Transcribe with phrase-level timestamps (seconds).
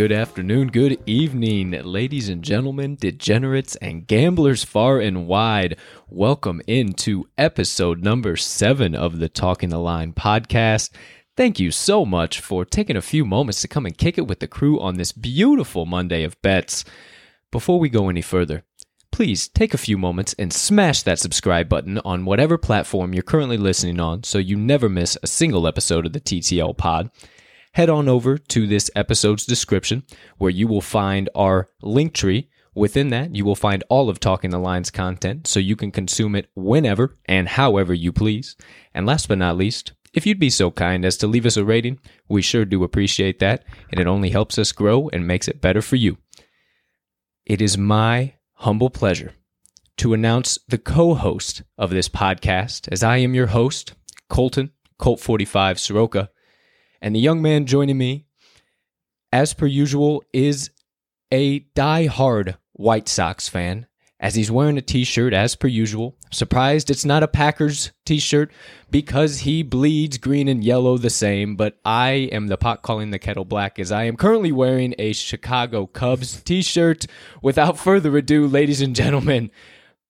[0.00, 5.76] Good afternoon, good evening, ladies and gentlemen, degenerates and gamblers far and wide.
[6.08, 10.92] Welcome into episode number seven of the Talking the Line podcast.
[11.36, 14.40] Thank you so much for taking a few moments to come and kick it with
[14.40, 16.82] the crew on this beautiful Monday of bets.
[17.52, 18.64] Before we go any further,
[19.12, 23.58] please take a few moments and smash that subscribe button on whatever platform you're currently
[23.58, 27.10] listening on so you never miss a single episode of the TTL pod
[27.72, 30.04] head on over to this episode's description
[30.38, 32.48] where you will find our link tree.
[32.74, 36.34] Within that, you will find all of Talking the Lines content so you can consume
[36.36, 38.56] it whenever and however you please.
[38.94, 41.64] And last but not least, if you'd be so kind as to leave us a
[41.64, 45.60] rating, we sure do appreciate that, and it only helps us grow and makes it
[45.60, 46.18] better for you.
[47.46, 49.34] It is my humble pleasure
[49.98, 53.94] to announce the co host of this podcast, as I am your host,
[54.28, 56.30] Colton, Colt 45 Soroka.
[57.00, 58.26] And the young man joining me,
[59.32, 60.70] as per usual, is
[61.32, 63.86] a die-hard White Sox fan,
[64.18, 66.16] as he's wearing a t shirt as per usual.
[66.30, 68.52] Surprised it's not a Packers t shirt
[68.90, 73.18] because he bleeds green and yellow the same, but I am the pot calling the
[73.18, 77.06] kettle black as I am currently wearing a Chicago Cubs t shirt.
[77.42, 79.50] Without further ado, ladies and gentlemen,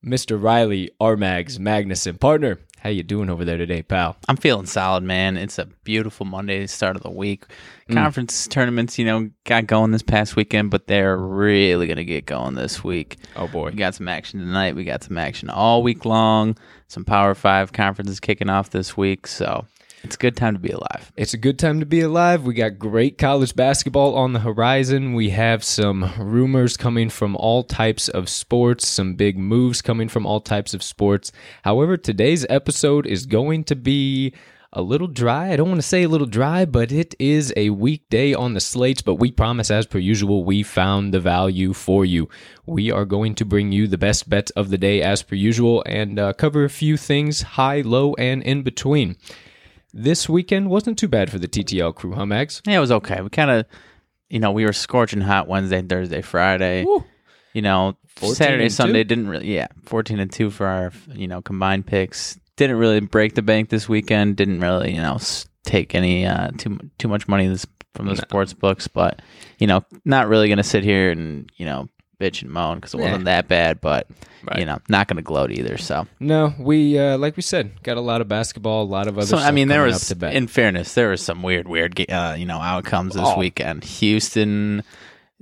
[0.04, 0.42] Mr.
[0.42, 2.18] Riley Armags Magnuson.
[2.18, 4.16] Partner, how you doing over there today, pal?
[4.26, 5.36] I'm feeling solid, man.
[5.36, 7.44] It's a beautiful Monday, start of the week.
[7.88, 7.94] Mm.
[7.94, 12.24] Conference tournaments, you know, got going this past weekend, but they're really going to get
[12.24, 13.18] going this week.
[13.36, 13.70] Oh boy.
[13.70, 14.76] We got some action tonight.
[14.76, 16.56] We got some action all week long.
[16.88, 19.66] Some Power 5 conferences kicking off this week, so
[20.02, 21.12] it's a good time to be alive.
[21.16, 22.44] It's a good time to be alive.
[22.44, 25.12] We got great college basketball on the horizon.
[25.12, 30.24] We have some rumors coming from all types of sports, some big moves coming from
[30.24, 31.32] all types of sports.
[31.64, 34.32] However, today's episode is going to be
[34.72, 35.52] a little dry.
[35.52, 38.60] I don't want to say a little dry, but it is a weekday on the
[38.60, 39.02] slates.
[39.02, 42.28] But we promise, as per usual, we found the value for you.
[42.64, 45.82] We are going to bring you the best bets of the day, as per usual,
[45.84, 49.16] and uh, cover a few things high, low, and in between
[49.92, 52.62] this weekend wasn't too bad for the TTL crew, huh, Mags?
[52.66, 53.20] Yeah, it was okay.
[53.20, 53.66] We kind of,
[54.28, 56.84] you know, we were scorching hot Wednesday, Thursday, Friday.
[56.84, 57.04] Woo.
[57.52, 61.86] You know, Saturday, Sunday didn't really, yeah, 14 and 2 for our, you know, combined
[61.86, 62.38] picks.
[62.56, 64.36] Didn't really break the bank this weekend.
[64.36, 65.18] Didn't really, you know,
[65.64, 68.86] take any, uh, too, too much money this, from the sports books.
[68.86, 69.20] But,
[69.58, 71.88] you know, not really going to sit here and, you know,
[72.20, 73.80] bitch and moan because it wasn't that bad.
[73.80, 74.06] But,
[74.44, 74.60] Right.
[74.60, 75.76] you know, not going to gloat either.
[75.76, 79.18] So, No, we uh, like we said, got a lot of basketball, a lot of
[79.18, 79.26] other.
[79.26, 80.34] so stuff I mean, there was, up to bet.
[80.34, 83.38] in fairness, there was some weird, weird, uh, you know, outcomes this Oh.
[83.38, 83.84] weekend.
[83.84, 84.82] Houston,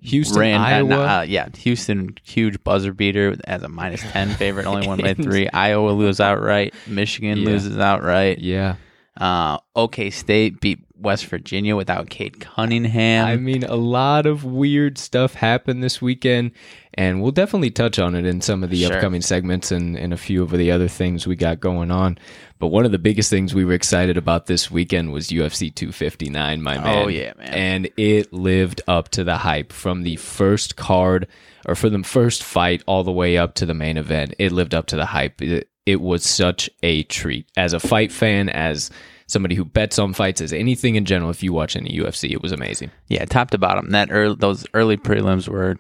[0.03, 1.07] Houston, ran, uh, Iowa.
[1.19, 5.49] uh, yeah, Houston huge buzzer beater as a minus ten favorite, only won by three.
[5.49, 6.75] Iowa loses outright.
[6.89, 7.47] Michigan Yeah.
[7.47, 8.39] loses outright.
[8.41, 8.77] yeah,
[9.21, 13.27] Uh, OK State beat West Virginia without Cade Cunningham.
[13.27, 16.53] I mean, a lot of weird stuff happened this weekend,
[16.95, 18.95] and we'll definitely touch on it in some of the Sure.
[18.95, 22.19] upcoming segments and, and a few of the other things we got going on.
[22.59, 26.61] But one of the biggest things we were excited about this weekend was UFC 259,
[26.63, 27.05] my oh, man.
[27.05, 27.49] Oh, yeah, man.
[27.49, 31.29] And it lived up to the hype from the first card
[31.67, 34.35] or from the first fight all the way up to the main event.
[34.39, 35.41] It lived up to the hype.
[35.41, 37.49] It, it was such a treat.
[37.57, 38.91] As a fight fan, as
[39.29, 42.43] somebody who bets on fights, as anything in general, if you watch any UFC, it
[42.43, 42.91] was amazing.
[43.07, 45.77] yeah, top to bottom, that early, those early prelims were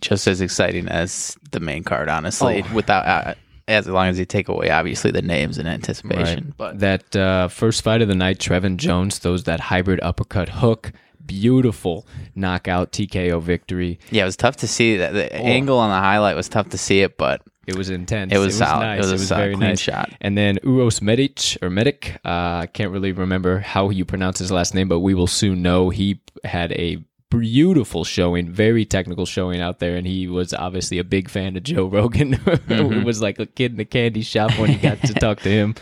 [0.00, 2.08] just as exciting as the main card.
[2.08, 2.74] Honestly, Oh.
[2.74, 3.34] without uh,
[3.68, 6.52] as long as you take away obviously the names and anticipation.
[6.56, 10.92] But that uh, first fight of the night, Trevin Jones throws that hybrid uppercut hook.
[11.24, 12.06] Beautiful
[12.36, 13.98] knockout TKO victory.
[14.12, 16.78] yeah, it was tough to see that the angle on the highlight was tough to
[16.78, 18.32] see it, but It was intense.
[18.32, 18.84] It was solid.
[18.84, 19.06] nice.
[19.06, 19.80] It was a solid, very nice.
[19.80, 20.12] shot.
[20.20, 22.28] And then Uros Medic or Medic, uh,
[22.62, 25.90] I can't really remember how you pronounce his last name, but we will soon know.
[25.90, 26.98] He had a
[27.28, 31.62] beautiful showing, very technical showing out there, and he was obviously a big fan of
[31.64, 32.34] Joe Rogan.
[32.66, 33.00] Mm-hmm.
[33.00, 35.48] it was like a kid in a candy shop when he got to talk to
[35.50, 35.74] him,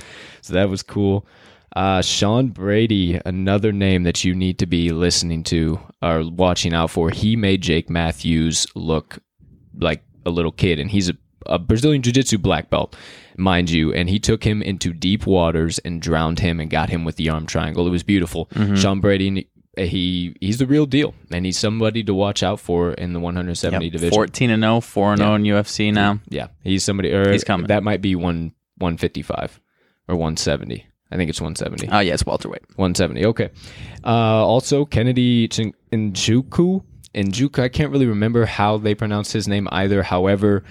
[0.43, 1.27] so that was cool.
[1.75, 6.91] Uh, Sean Brady, another name that you need to be listening to or watching out
[6.91, 7.11] for.
[7.11, 9.19] He made Jake Matthews look
[9.77, 12.97] like a little kid, and he's a, a Brazilian Jiu Jitsu black belt,
[13.37, 13.93] mind you.
[13.93, 17.29] And he took him into deep waters and drowned him and got him with the
[17.29, 17.87] arm triangle.
[17.87, 18.49] It was beautiful.
[18.77, 23.13] Sean Brady, he he's the real deal, and he's somebody to watch out for in
[23.13, 24.15] the 170 Yep, division.
[24.15, 26.21] 14 and 0, 4 and 0 in UFC now.
[26.29, 27.13] Yeah, he's somebody.
[27.13, 27.67] Or He's coming.
[27.67, 29.61] That might be one 155
[30.09, 30.87] or 170.
[31.11, 31.89] I think it's 170.
[31.93, 32.63] Oh, yeah, it's welterweight.
[32.77, 33.25] 170.
[33.27, 33.51] Okay.
[34.05, 34.09] Uh,
[34.45, 36.83] also, Kennedy Chin- Njuku.
[37.15, 37.63] Njuku.
[37.63, 40.03] I can't really remember how they pronounce his name either.
[40.03, 40.65] However,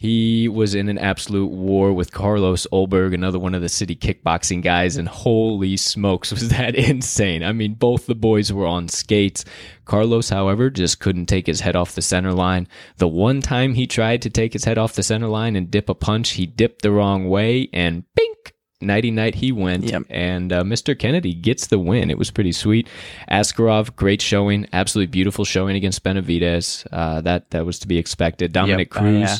[0.00, 4.62] he was in an absolute war with Carlos Ulberg, another one of the city kickboxing
[4.62, 7.42] guys, and holy smokes, was that insane!
[7.42, 9.44] I mean, both the boys were on skates.
[9.84, 12.68] Carlos, however, just couldn't take his head off the center line.
[12.98, 15.88] The one time he tried to take his head off the center line and dip
[15.88, 20.02] a punch, he dipped the wrong way, and bink, nighty night he went Yep.
[20.08, 22.86] and uh, mr kennedy gets the win it was pretty sweet
[23.28, 28.52] askarov great showing absolutely beautiful showing against Benavidez uh, that that was to be expected
[28.52, 28.96] dominic Yep.
[28.96, 29.36] Oh, cruz yeah.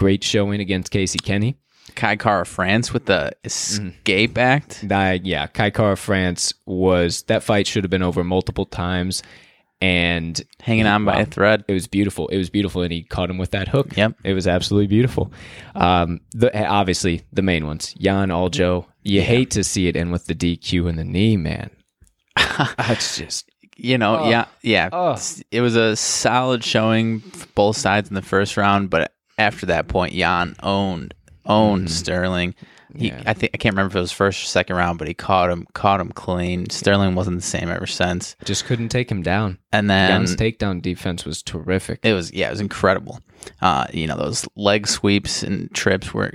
[0.00, 1.56] Great showing against casey kenny
[1.94, 4.84] Kai Kara France with the escape act.
[4.90, 9.22] uh, yeah kai Kara france was that fight should have been over multiple times
[9.82, 11.64] and Hanging on by a thread.
[11.66, 12.28] It was beautiful.
[12.28, 13.96] It was beautiful, and he caught him with that hook.
[13.96, 14.12] Yep.
[14.24, 15.32] it was absolutely beautiful.
[15.74, 18.84] Um, the obviously the main ones, Yan Aljo.
[19.02, 21.70] You hate to see it end with the DQ and the knee, man.
[22.76, 24.28] That's just You know, Oh.
[24.28, 24.90] yeah, yeah.
[24.92, 25.16] Oh.
[25.50, 27.22] It was a solid showing
[27.54, 31.14] both sides in the first round, but after that point, Yan owned
[31.46, 32.54] owned Sterling.
[32.58, 33.04] He, Mm-hmm.
[33.04, 33.22] Yeah.
[33.24, 35.48] I think I can't remember if it was first or second round, but he caught
[35.48, 36.68] him caught him clean.
[36.70, 38.34] Sterling wasn't the same ever since.
[38.44, 39.58] just couldn't take him down.
[39.72, 42.00] And then Yan's takedown defense was terrific.
[42.02, 43.20] it was yeah, it was incredible.
[43.62, 46.32] Uh, you know, those leg sweeps and trips were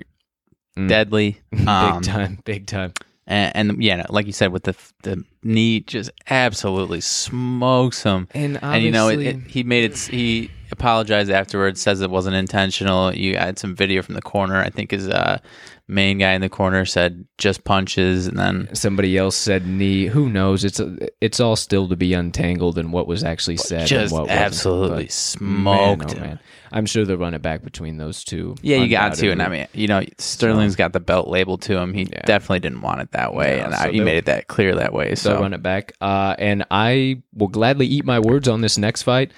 [0.78, 0.88] Mm.
[0.88, 1.42] deadly.
[1.68, 2.94] Um, big time, big time.
[3.28, 8.28] And, and yeah, like you said, with the the knee, just absolutely smokes him.
[8.34, 9.98] And and you know, it, it, he made it.
[9.98, 11.82] He apologized afterwards.
[11.82, 13.16] Says it wasn't intentional.
[13.16, 14.62] You had some video from the corner.
[14.62, 15.40] I think is uh,
[15.88, 20.06] main guy in the corner said just punches, and then Somebody else said knee.
[20.08, 20.64] Who knows?
[20.64, 20.82] It's
[21.22, 23.88] it's all still to be untangled in what was actually said.
[23.88, 26.40] just and what absolutely smoked man, oh, man.
[26.72, 28.56] I'm sure they'll run it back between those two.
[28.62, 31.78] Yeah, you got to, and I mean, you know, Sterling's got the belt labeled to
[31.78, 31.94] him.
[31.94, 32.22] He Yeah.
[32.26, 34.76] definitely didn't want it that way, No, and so I, he made it that clear
[34.76, 35.16] that way.
[35.16, 35.94] So run it back.
[36.02, 39.32] Uh, and I will gladly eat my words on this next fight.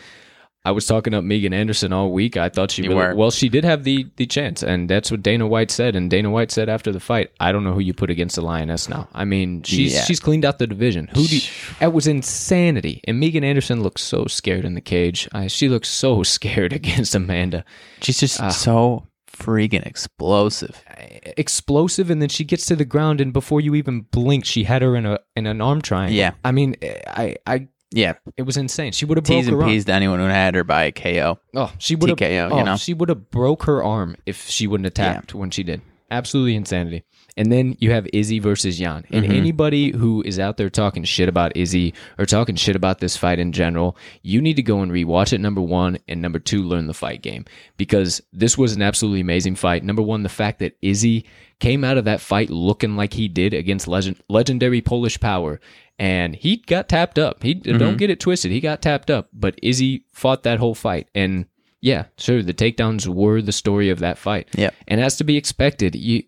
[0.67, 2.35] I was talking up Megan Anderson all week.
[2.37, 3.15] I thought she You really were.
[3.15, 3.31] well.
[3.31, 5.95] She did have the the chance, and that's what Dana White said.
[5.95, 8.41] And Dana White said after the fight, "I don't know who you put against the
[8.41, 9.07] Lioness now.
[9.13, 10.03] I mean, she's Yeah.
[10.03, 11.07] she's cleaned out the division.
[11.15, 11.41] Who do you,
[11.79, 13.01] that was insanity?
[13.07, 15.29] And Megan Anderson looked so scared in the cage.
[15.33, 17.63] Uh, she looked so scared against Amanda.
[18.01, 18.49] she's just Ah.
[18.49, 20.83] so freaking explosive.
[21.37, 24.81] explosive and then she gets to the ground and before you even blink she had
[24.81, 26.31] her in a in an arm triangle Yeah.
[26.43, 26.75] i mean
[27.07, 28.91] i i Yeah, it was insane.
[28.91, 29.83] She would have broke T's her and arm.
[29.85, 31.39] to anyone who had her by a KO.
[31.55, 32.75] oh she would have TKO, oh, you know?
[32.75, 36.55] she would have broke her arm if she wouldn't have tapped when she did absolutely
[36.55, 37.03] insanity
[37.35, 39.05] and then you have Izzy versus Jan.
[39.11, 39.31] And Mm-hmm.
[39.35, 43.37] anybody who is out there talking shit about Izzy or talking shit about this fight
[43.37, 45.39] in general, you need to go and rewatch it.
[45.39, 47.45] Number one, and number two, learn the fight game
[47.77, 49.83] because this was an absolutely amazing fight.
[49.83, 51.25] Number one, the fact that Izzy
[51.59, 55.59] came out of that fight looking like he did against legend, legendary Polish power.
[55.99, 57.43] And he got tapped up.
[57.43, 57.77] He Mm-hmm.
[57.77, 58.51] don't get it twisted.
[58.51, 61.07] He got tapped up, but Izzy fought that whole fight.
[61.13, 61.45] And
[61.81, 64.47] yeah, sure, the takedowns were the story of that fight.
[64.55, 64.71] Yeah.
[64.87, 66.23] And as to be expected, you,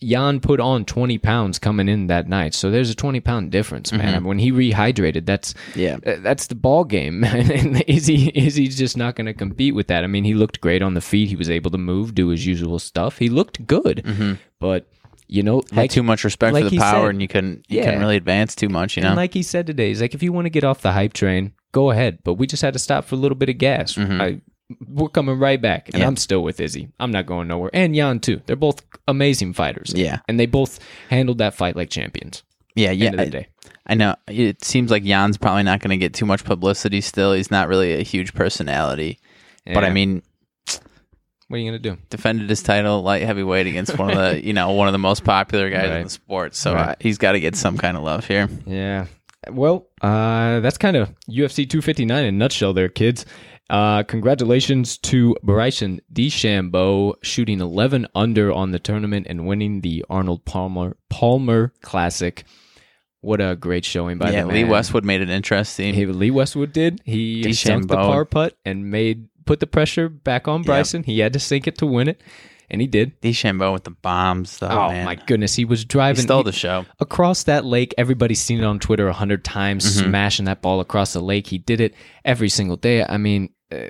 [0.00, 2.54] Jan put on 20 pounds coming in that night.
[2.54, 4.14] So there's a 20 pound difference, man.
[4.14, 5.98] I mean, when he rehydrated, that's Yeah.
[6.06, 7.24] uh, that's the ball game.
[7.24, 10.04] and Izzy Izzy's just not going to compete with that.
[10.04, 11.28] I mean, he looked great on the feet.
[11.28, 13.18] He was able to move, do his usual stuff.
[13.18, 14.02] He looked good.
[14.04, 14.34] Mm-hmm.
[14.60, 14.86] But
[15.26, 17.66] you know, Had like too much respect like for the power, said- and you couldn't
[17.68, 17.86] you Yeah.
[17.86, 18.96] couldn't really advance too much.
[18.96, 20.80] You know, and like he said today, he's like, if you want to get off
[20.80, 22.18] the hype train, go ahead.
[22.22, 23.94] But we just had to stop for a little bit of gas.
[23.94, 24.20] Mm-hmm.
[24.20, 24.40] I,
[24.86, 25.98] we're coming right back, and.
[25.98, 26.06] Yeah.
[26.06, 26.88] I'm still with Izzy.
[27.00, 27.70] I'm not going nowhere.
[27.72, 28.42] And Jan too.
[28.46, 29.92] They're both amazing fighters.
[29.94, 30.18] Yeah.
[30.28, 30.78] and they both
[31.10, 32.42] handled that fight like champions.
[32.74, 33.06] yeah, yeah.
[33.06, 33.48] End of the I, day.
[33.86, 37.00] I know it seems like Jan's probably not going to get too much publicity.
[37.00, 39.18] Still, he's not really a huge personality.
[39.64, 40.22] But I mean,
[41.48, 41.96] what are you gonna do?
[42.10, 45.24] defended his title light heavyweight against one of the you know one of the most
[45.24, 46.54] popular guys in the sport.
[46.54, 46.90] So Right.
[46.90, 48.48] uh, he's got to get some kind of love here.
[48.66, 49.06] Yeah.
[49.50, 53.24] Well, uh, that's kind of UFC 259 in a nutshell, there, kids.
[53.70, 60.44] Uh, congratulations to Bryson DeChambeau shooting 11 under on the tournament and winning the Arnold
[60.44, 62.44] Palmer Palmer Classic.
[63.20, 64.64] What a great showing by yeah, the Lee.
[64.64, 65.92] Westwood made it interesting.
[65.92, 67.00] He, Lee Westwood did.
[67.04, 71.02] He sunk the par putt and made put the pressure back on Bryson.
[71.02, 72.22] He had to sink it to win it.
[72.70, 73.20] and he did.
[73.20, 74.68] DeChambeau with the bombs, though.
[74.68, 75.04] Oh man.
[75.04, 76.86] my goodness, he was He driving stole he- the show.
[77.00, 77.92] across that lake.
[77.98, 80.08] Everybody's seen it on Twitter a hundred times, Mm-hmm.
[80.10, 81.48] smashing that ball across the lake.
[81.48, 81.94] He did it
[82.24, 83.02] every single day.
[83.04, 83.88] I mean, uh,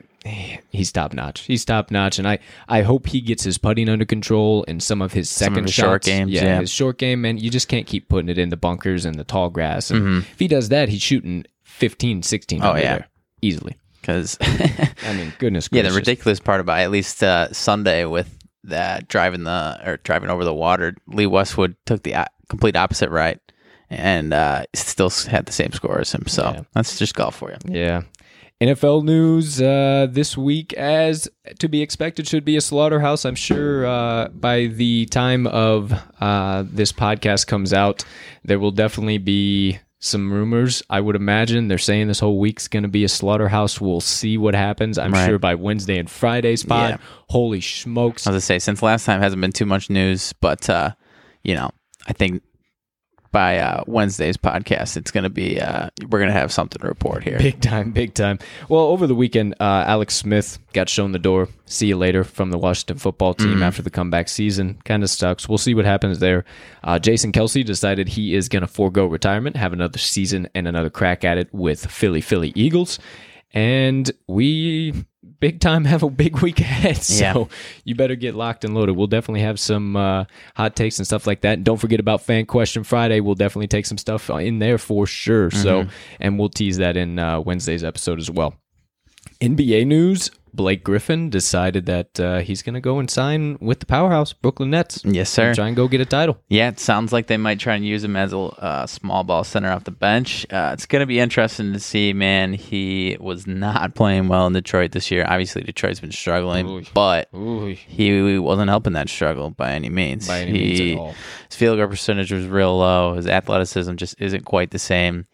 [0.71, 1.41] he's top notch.
[1.43, 5.01] He's top notch, and I I hope he gets his putting under control and some
[5.03, 6.07] of his Some of second his short shots.
[6.07, 6.61] games, yeah, yeah.
[6.61, 7.39] his short game, man.
[7.39, 9.91] You just can't keep putting it in the bunkers and the tall grass.
[9.91, 10.19] And Mm-hmm.
[10.33, 12.81] if he does that, he's shooting 15, 16 Oh, yeah.
[12.81, 13.09] there
[13.43, 13.77] easily.
[14.01, 19.07] Because, I mean, goodness yeah, the ridiculous part about at least uh, Sunday with that
[19.09, 23.39] driving the or driving over the water, Lee Westwood took the uh, complete opposite right
[23.91, 26.25] and uh, still had the same score as him.
[26.27, 26.63] So Yeah.
[26.75, 27.57] that's just golf for you.
[27.67, 28.03] Yeah.
[28.61, 31.29] NFL news uh, this week, as
[31.61, 33.25] to be expected, should be a slaughterhouse.
[33.25, 38.05] I'm sure uh, by the time of uh, this podcast comes out,
[38.45, 40.83] there will definitely be some rumors.
[40.91, 43.81] I would imagine they're saying this whole week's going to be a slaughterhouse.
[43.81, 44.99] We'll see what happens.
[44.99, 45.27] I'm Right.
[45.27, 46.91] sure by Wednesday and Friday's pod.
[46.91, 46.97] Yeah.
[47.29, 48.27] Holy smokes!
[48.27, 50.93] I was gonna say since last time hasn't been too much news, but uh,
[51.45, 51.71] you know,
[52.09, 52.43] I think
[53.31, 57.39] by uh, Wednesday's podcast, it's gonna be uh, we're gonna have something to report here.
[57.39, 58.39] Big time, big time.
[58.69, 61.49] Well, over the weekend, uh, Alex Smith got shown the door.
[61.67, 64.81] See you later from the Washington football team after the comeback season.
[64.85, 65.49] Kind of sucks.
[65.49, 66.45] We'll see what happens there.
[66.83, 70.89] Uh, Jason Kelce decided he is going to forego retirement, have another season and another
[70.91, 72.99] crack at it with Philly, Philly Eagles.
[73.53, 74.95] And we
[75.41, 76.97] big time have a big week ahead.
[76.99, 77.45] So Yeah.
[77.85, 78.97] you better get locked and loaded.
[78.97, 80.25] We'll definitely have some uh,
[80.57, 81.55] hot takes and stuff like that.
[81.55, 83.21] And don't forget about Fan Question Friday.
[83.21, 85.51] We'll definitely take some stuff in there for sure.
[85.51, 85.87] So,
[86.21, 88.55] and we'll tease that in uh, Wednesday's episode as well.
[89.41, 93.87] NBA news Blake Griffin decided that uh, he's going to go and sign with the
[93.87, 95.03] powerhouse, Brooklyn Nets.
[95.05, 95.55] Yes, sir.
[95.55, 96.39] Try and go get a title.
[96.49, 99.45] Yeah, it sounds like they might try and use him as a uh, small ball
[99.45, 100.47] center off the bench.
[100.51, 102.53] Uh, it's going to be interesting to see, man.
[102.53, 105.25] He was not playing well in Detroit this year.
[105.29, 106.83] Obviously, Detroit's been struggling, Ooh.
[106.95, 110.29] but Ooh, he wasn't helping that struggle by any means.
[110.29, 111.15] by any he, means at all.
[111.49, 113.15] His field goal percentage was real low.
[113.15, 115.27] His athleticism just isn't quite the same.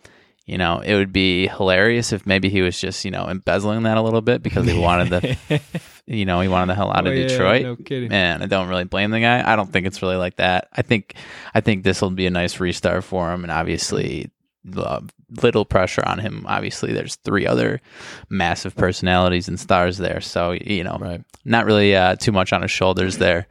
[0.47, 3.97] You know, it would be hilarious if maybe he was just, you know, embezzling that
[3.97, 5.61] a little bit because he wanted the,
[6.07, 7.63] you know, he wanted the hell out Oh, of yeah, Detroit.
[7.63, 8.11] no kidding.
[8.11, 9.43] Man, I don't really blame the guy.
[9.51, 10.69] I don't think it's really like that.
[10.71, 11.15] I think,
[11.55, 14.31] I think this will be a nice restart for him, and obviously,
[14.77, 15.01] uh,
[15.43, 16.45] little pressure on him.
[16.47, 17.81] Obviously, there's three other
[18.29, 21.23] massive personalities and stars there, so you know, Right.
[21.47, 23.47] not really uh, too much on his shoulders there.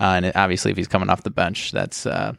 [0.00, 2.32] Uh, and obviously, if he's coming off the bench, that's uh,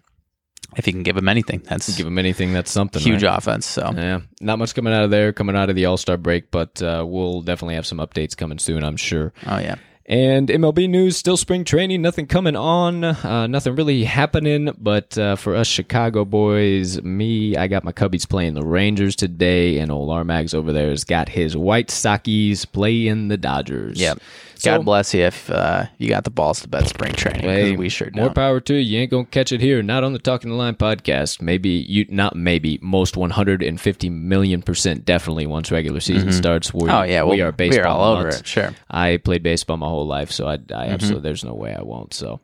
[0.77, 3.01] if he can give him anything, that's Give him anything, that's something.
[3.01, 3.37] huge right?
[3.37, 3.65] offense.
[3.65, 6.51] So Yeah, not much coming out of there, coming out of the All Star break,
[6.51, 9.33] but uh, we'll definitely have some updates coming soon, I'm sure.
[9.47, 14.73] oh yeah, And MLB news, still spring training, nothing coming on, uh, nothing really happening.
[14.77, 19.79] But uh, for us Chicago boys, me, I got my Cubbies playing the Rangers today,
[19.79, 23.99] and old Armags over there has got his White Soxies playing the Dodgers.
[23.99, 24.19] yep.
[24.59, 27.41] So- God bless you if uh, you got the balls to bet spring training.
[27.41, 28.19] Hey, we sure do.
[28.19, 28.79] More power to you.
[28.81, 29.81] You ain't gonna catch it here.
[29.81, 31.41] Not on the Talking the Line podcast.
[31.41, 32.77] Maybe you, not maybe.
[32.81, 35.47] Most 150 million percent definitely.
[35.47, 37.83] Once regular season starts, we oh yeah, we well, are baseball.
[37.83, 38.45] We're all over it.
[38.45, 38.71] Sure.
[38.89, 40.93] I played baseball my whole life, so I, I Mm-hmm.
[40.93, 42.13] absolutely there's no way I won't.
[42.13, 42.41] So,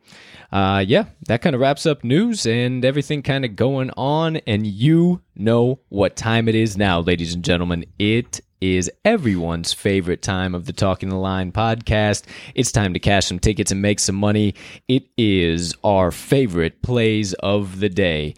[0.51, 4.38] uh, yeah, that kind of wraps up news and everything kind of going on.
[4.48, 7.86] And you know what time it is now, ladies and gentlemen.
[8.00, 8.39] It
[8.74, 12.24] is everyone's favorite time of the Talking the Line podcast.
[12.55, 14.55] It's time to cash some tickets and make some money.
[14.88, 18.34] It is our favorite plays of the day.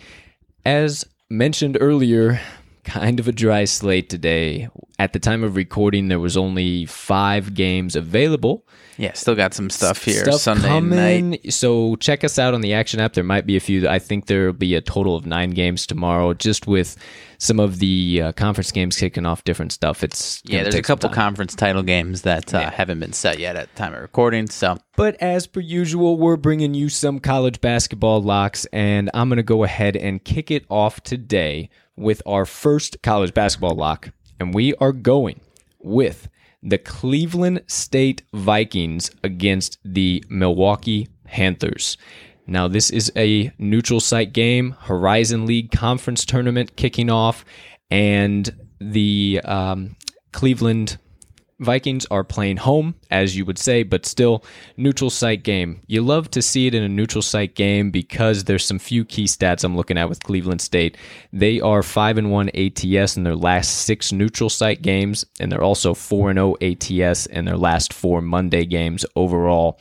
[0.66, 2.40] As mentioned earlier,
[2.88, 4.70] kind of a dry slate today.
[4.98, 8.66] At the time of recording, there was only five games available.
[8.98, 10.24] Yeah, still got some stuff here.
[10.24, 11.30] Stuff Sunday coming.
[11.30, 11.54] night.
[11.54, 13.14] So check us out on the Action app.
[13.14, 13.88] There might be a few.
[13.88, 16.96] I think there will be a total of nine games tomorrow, just with
[17.38, 20.04] some of the uh, conference games kicking off different stuff.
[20.04, 23.70] It's Yeah, there's a couple conference title games that uh, haven't been set yet at
[23.72, 24.48] the time of recording.
[24.48, 29.38] So But as per usual, we're bringing you some college basketball locks, and I'm going
[29.38, 34.12] to go ahead and kick it off today with our first college basketball lock.
[34.40, 35.42] And we are going
[35.80, 36.30] with
[36.62, 41.98] the Cleveland State Vikings against the Milwaukee Panthers.
[42.46, 47.44] Now, this is a neutral site game, Horizon League Conference Tournament kicking off,
[47.92, 48.50] and
[48.80, 49.96] the um,
[50.32, 50.98] Cleveland
[51.60, 54.44] Vikings are playing home, as you would say, but still
[54.76, 55.82] neutral site game.
[55.88, 59.26] You love to see it in a neutral site game because there's some few key
[59.26, 60.98] stats I'm looking at with Cleveland State.
[61.34, 65.64] They are 5 and 1 ATS in their last 6 neutral site games and they're
[65.64, 69.80] also 4 and 0 ATS in their last 4 Monday games overall.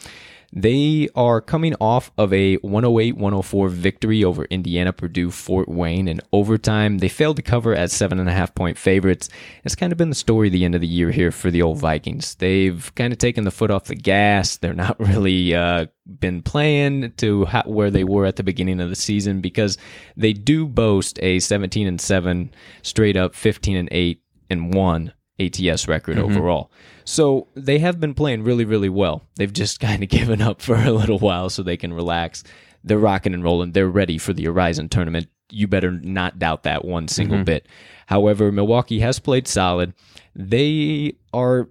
[0.52, 6.20] They are coming off of a 108 104 victory over Indiana Purdue Fort Wayne in
[6.32, 6.98] overtime.
[6.98, 9.28] They failed to cover as seven and a half point favorites.
[9.64, 11.78] It's kind of been the story the end of the year here for the old
[11.78, 12.36] Vikings.
[12.36, 14.56] They've kind of taken the foot off the gas.
[14.56, 15.86] They're not really uh,
[16.20, 19.76] been playing to where they were at the beginning of the season because
[20.16, 22.50] they do boast a 17 and 7
[22.82, 26.36] straight up 15 and 8 and 1 ATS record mm-hmm.
[26.36, 26.70] overall.
[27.04, 29.22] So they have been playing really, really well.
[29.36, 32.44] They've just kind of given up for a little while so they can relax.
[32.84, 33.72] They're rocking and rolling.
[33.72, 35.28] They're ready for the Horizon tournament.
[35.50, 37.44] You better not doubt that one single mm-hmm.
[37.44, 37.68] bit.
[38.06, 39.92] However, Milwaukee has played solid.
[40.34, 41.68] They are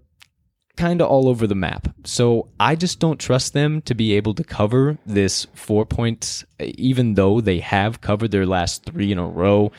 [0.76, 1.88] kind of all over the map.
[2.04, 7.14] So I just don't trust them to be able to cover this four points, even
[7.14, 9.72] though they have covered their last three in a row.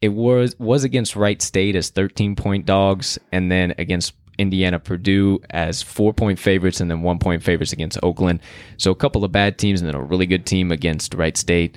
[0.00, 5.40] It was was against Wright State as 13 point dogs, and then against Indiana Purdue
[5.50, 8.40] as four point favorites, and then one point favorites against Oakland.
[8.78, 11.76] So a couple of bad teams, and then a really good team against Wright State.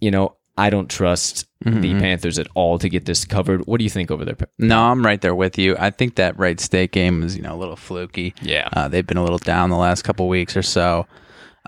[0.00, 1.80] You know, I don't trust mm-hmm.
[1.80, 3.66] the Panthers at all to get this covered.
[3.66, 4.36] What do you think over there?
[4.58, 5.76] No, I'm right there with you.
[5.78, 8.34] I think that Wright State game was you know a little fluky.
[8.42, 11.06] Yeah, uh, they've been a little down the last couple weeks or so.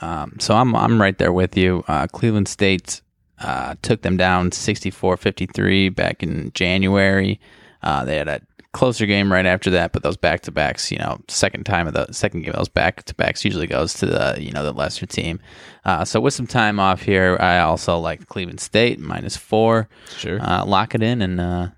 [0.03, 1.85] Um, so I'm I'm right there with you.
[1.87, 3.01] Uh, Cleveland State
[3.45, 7.39] uh, took them down 64-53 back in January.
[7.83, 8.41] Uh, they had a
[8.73, 11.93] closer game right after that, but those back to backs, you know, second time of
[11.93, 15.05] the second game, those back to backs usually goes to the you know the lesser
[15.05, 15.41] team.
[15.85, 19.89] Uh, so with some time off here, I also like Cleveland State minus four.
[20.17, 21.69] Sure, uh, lock it in and uh,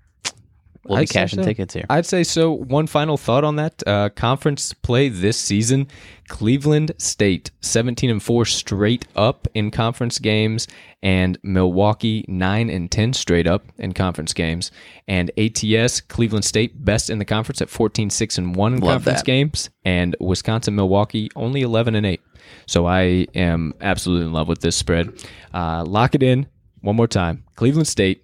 [0.87, 1.45] we'll I'd be cashing so.
[1.45, 1.85] tickets here.
[1.89, 2.51] I'd say so.
[2.51, 5.87] One final thought on that uh, conference play this season:
[6.27, 10.67] Cleveland State seventeen and four straight up in conference games,
[11.01, 14.71] and Milwaukee nine and ten straight up in conference games.
[15.07, 19.19] And ATS Cleveland State best in the conference at 14-6 and one in Love conference
[19.19, 19.25] that.
[19.25, 22.21] games, and Wisconsin Milwaukee only eleven and eight.
[22.65, 25.25] So I am absolutely in love with this spread.
[25.53, 26.47] Uh, lock it in
[26.81, 27.43] one more time.
[27.55, 28.23] Cleveland State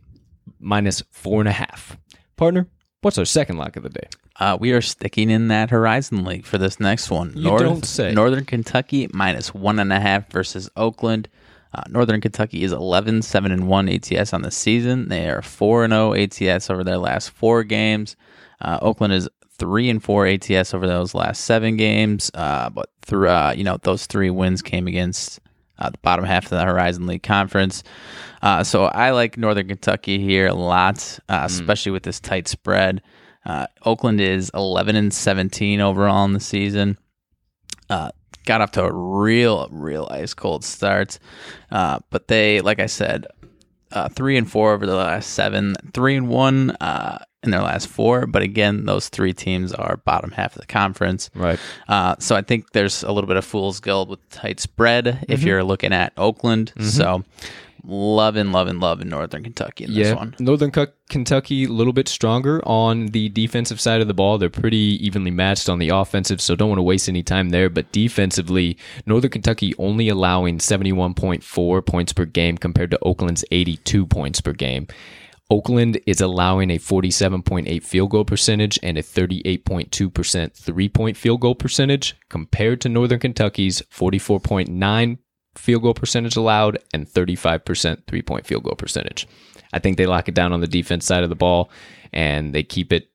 [0.60, 1.98] minus four and a half.
[2.36, 2.68] Partner,
[3.02, 4.08] what's our second lock of the day?
[4.40, 7.34] Uh, we are sticking in that Horizon League for this next one.
[7.36, 8.14] You North, don't say.
[8.14, 11.30] Northern Kentucky minus one and a half versus Oakland.
[11.76, 15.10] Uh, Northern Kentucky is 11 7 and 1 ATS on the season.
[15.10, 18.16] They are 4 and 0 ATS over their last four games.
[18.62, 22.32] Uh, Oakland is 3 and 4 ATS over those last seven games.
[22.34, 25.40] Uh, but through, uh, you know, those three wins came against
[25.80, 27.84] uh, the bottom half of the Horizon League Conference.
[28.42, 31.46] Uh, so I like Northern Kentucky here a lot, uh, mm.
[31.46, 33.02] especially with this tight spread.
[33.46, 36.98] Uh, Oakland is 11 and 17 overall in the season.
[37.90, 38.12] Uh,
[38.46, 41.20] got off to a real, real ice cold start,
[41.72, 43.28] uh, but they, like I said,
[44.10, 46.76] three and four over the last seven, three and one
[47.44, 48.26] in their last four.
[48.26, 51.30] But again, those three teams are bottom half of the conference.
[51.36, 51.60] Right.
[51.88, 55.32] Uh, so I think there's a little bit of fool's gold with tight spread mm-hmm.
[55.32, 56.74] if you're looking at Oakland.
[56.76, 56.90] Mm-hmm.
[56.90, 57.24] So
[57.84, 60.04] loving, loving, loving Northern Kentucky in yeah.
[60.04, 60.36] this one.
[60.40, 60.72] Northern
[61.10, 64.38] Kentucky a little bit stronger on the defensive side of the ball.
[64.38, 67.70] They're pretty evenly matched on the offensive, so don't want to waste any time there.
[67.70, 74.42] But defensively, Northern Kentucky only allowing 71.4 points per game compared to Oakland's 82 points
[74.42, 74.88] per game.
[75.50, 81.54] Oakland is allowing a 47.8 field goal percentage and a 38.2% three point field goal
[81.54, 85.18] percentage compared to Northern Kentucky's 44.9
[85.56, 89.28] field goal percentage allowed and 35% three point field goal percentage.
[89.72, 91.70] I think they lock it down on the defense side of the ball
[92.12, 93.10] and they keep it.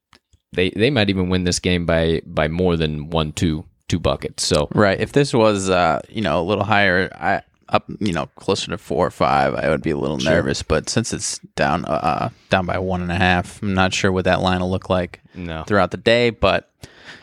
[0.52, 4.44] They, they might even win this game by, by more than one, two, two buckets.
[4.44, 8.26] So right, if this was uh, you know a little higher, I up, you know,
[8.36, 10.32] closer to four or five, I would be a little sure.
[10.32, 10.62] nervous.
[10.62, 14.10] But since it's down, uh, uh, down by one and a half, I'm not sure
[14.10, 15.64] what that line will look like no.
[15.64, 16.30] throughout the day.
[16.30, 16.70] But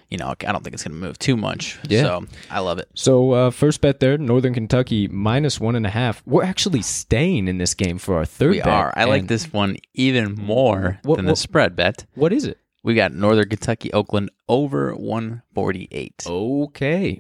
[0.09, 1.79] you know, I don't think it's going to move too much.
[1.87, 2.01] Yeah.
[2.01, 2.89] So I love it.
[2.93, 6.21] So uh, first bet there, Northern Kentucky minus one and a half.
[6.25, 8.51] We're actually staying in this game for our third.
[8.51, 8.93] We bet, are.
[8.95, 12.05] I like this one even more what, than what, the spread bet.
[12.15, 12.59] What is it?
[12.83, 16.23] We got Northern Kentucky, Oakland over one forty eight.
[16.27, 17.19] Okay.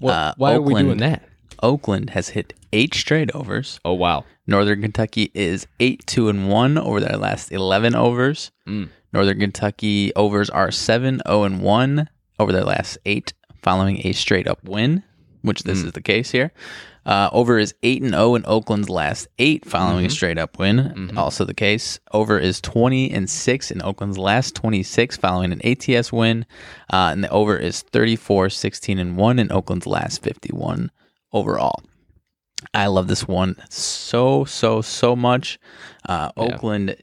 [0.00, 1.22] Well, uh, why Oakland, are we doing that?
[1.62, 3.80] Oakland has hit eight straight overs.
[3.84, 4.26] Oh wow!
[4.46, 8.50] Northern Kentucky is eight two and one over their last eleven overs.
[8.68, 8.90] Mm.
[9.12, 14.12] Northern Kentucky overs are seven zero oh, and one over their last eight, following a
[14.12, 15.02] straight up win,
[15.42, 15.86] which this mm.
[15.86, 16.52] is the case here.
[17.08, 20.08] Uh, over is 8 and 0 in Oakland's last eight following mm-hmm.
[20.08, 20.76] a straight up win.
[20.76, 21.18] Mm-hmm.
[21.18, 21.98] Also the case.
[22.12, 26.44] Over is 20 and 6 in Oakland's last 26 following an ATS win.
[26.92, 30.90] Uh, and the over is 34, 16 and 1 in Oakland's last 51
[31.32, 31.82] overall.
[32.74, 35.58] I love this one so so so much.
[36.06, 36.42] Uh, yeah.
[36.42, 36.96] Oakland,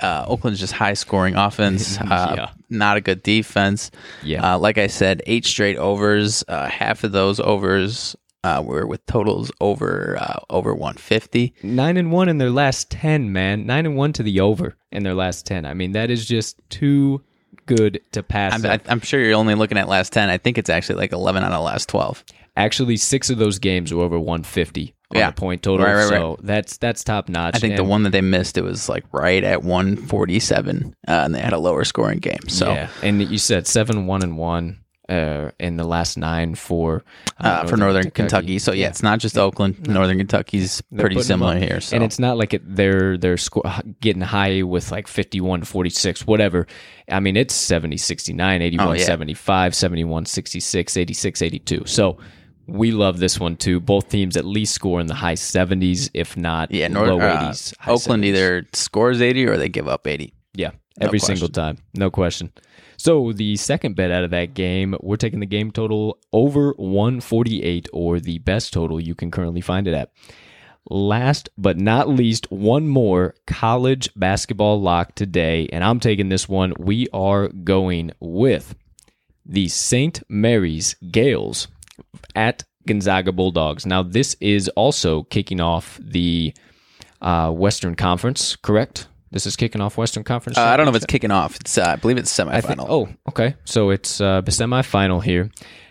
[0.00, 1.98] uh, Oakland's just high scoring offense.
[2.08, 2.50] Uh, yeah.
[2.70, 3.90] Not a good defense.
[4.22, 4.54] Yeah.
[4.54, 6.44] Uh, like I said, eight straight overs.
[6.48, 11.54] Uh, half of those overs Uh, we're with totals over uh, over 150.
[11.62, 13.66] Nine and one in their last ten, man.
[13.66, 15.66] Nine and one to the over in their last ten.
[15.66, 17.20] I mean, that is just too
[17.68, 18.54] good to pass.
[18.64, 18.66] I'm.
[18.70, 20.28] I- I'm sure you're only looking at last 10.
[20.28, 22.24] I think it's actually like 11 out of the last 12.
[22.56, 25.30] Actually, six of those games were over 150 on Yeah.
[25.30, 25.86] the point total.
[25.86, 27.54] Right, right, so that's that's top notch.
[27.54, 31.34] I think the one that they missed, it was like right at 147, uh, and
[31.34, 32.48] they had a lower scoring game.
[32.48, 37.04] So yeah, and you said seven one and one uh, in the last nine for
[37.38, 38.58] uh, for Northern Kentucky.
[38.58, 39.88] So yeah, it's not just Oakland.
[39.88, 41.80] Northern Kentucky's They're pretty similar here.
[41.80, 43.62] So And it's not like it, they're they're sco-
[44.00, 46.66] getting high with like 51 46 whatever.
[47.10, 49.04] I mean it's 70 69 81 Oh, yeah.
[49.04, 51.82] 75 71 66 86 82.
[51.86, 52.18] So
[52.66, 53.80] we love this one too.
[53.80, 57.50] Both teams at least score in the high 70s if not yeah, North, low uh,
[57.50, 57.74] 80s.
[57.78, 58.26] high Oakland 70s.
[58.26, 60.34] either scores 80 or they give up 80.
[60.54, 61.36] Yeah, every question.
[61.36, 61.78] single time.
[61.94, 62.52] No question.
[62.98, 67.88] So the second bet out of that game, we're taking the game total over 148
[67.92, 70.10] or the best total you can currently find it at.
[70.90, 76.72] Last but not least, one more college basketball lock today, and I'm taking this one.
[76.76, 78.74] We are going with
[79.46, 80.22] the St.
[80.28, 81.68] Mary's Gaels
[82.34, 83.86] at Gonzaga Bulldogs.
[83.86, 86.52] Now, this is also kicking off the
[87.20, 89.06] uh, Western Conference, correct?
[89.30, 90.58] This is kicking off Western Conference.
[90.58, 91.56] Uh, I don't know if it's kicking off.
[91.56, 92.62] It's uh, I believe it's semifinal.
[92.62, 92.80] Think.
[92.80, 93.54] Oh, okay.
[93.64, 95.50] So it's uh, the semifinal here.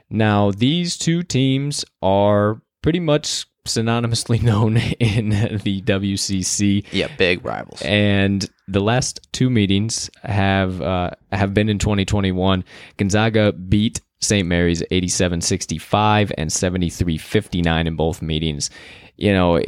[0.09, 7.81] Now these two teams are pretty much synonymously known in the WCC, yeah, big rivals.
[7.83, 12.63] and the last two meetings have uh, have been in 2021.
[12.97, 14.47] Gonzaga beat St.
[14.47, 18.69] Mary's 87-65 and 73-59 in both meetings.
[19.15, 19.61] You know,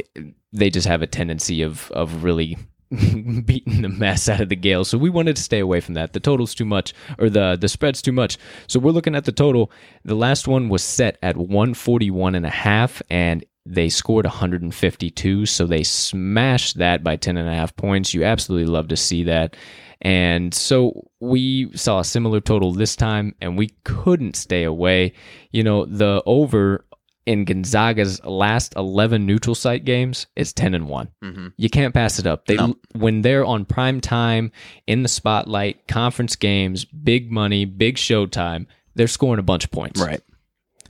[0.52, 2.56] they just have a tendency of of really
[3.44, 4.88] beating the mess out of the Gaels.
[4.88, 6.12] So we wanted to stay away from that.
[6.12, 8.36] The total's too much or the the spread's too much.
[8.66, 9.70] So we're looking at the total.
[10.04, 15.66] The last one was set at 141 and a half and they scored 152, so
[15.66, 18.14] they smashed that by 10 and a half points.
[18.14, 19.54] You absolutely love to see that.
[20.00, 25.12] And so we saw a similar total this time, and we couldn't stay away.
[25.52, 26.86] You know, the over
[27.30, 31.08] in Gonzaga's last 11 neutral site games is 10 and 1.
[31.22, 32.46] hmm You can't pass it up.
[32.46, 32.74] They No.
[32.94, 34.50] when they're on prime time
[34.86, 38.66] in the spotlight, conference games, big money, big showtime,
[38.96, 40.00] they're scoring a bunch of points.
[40.00, 40.20] Right.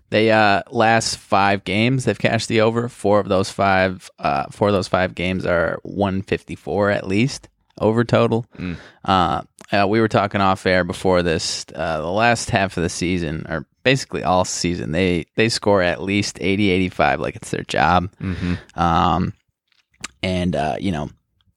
[0.08, 2.88] They uh last five games they've cashed the over.
[2.88, 7.06] Four of those five uh four of those five games are one fifty four at
[7.06, 7.48] least
[7.78, 8.44] over total.
[8.58, 8.76] Mm.
[9.04, 11.64] Uh, uh we were talking off air before this.
[11.74, 16.02] Uh the last half of the season or basically all season they they score at
[16.02, 18.10] least 80 85 like it's their job.
[18.18, 19.32] hmm Um
[20.22, 21.10] and uh you know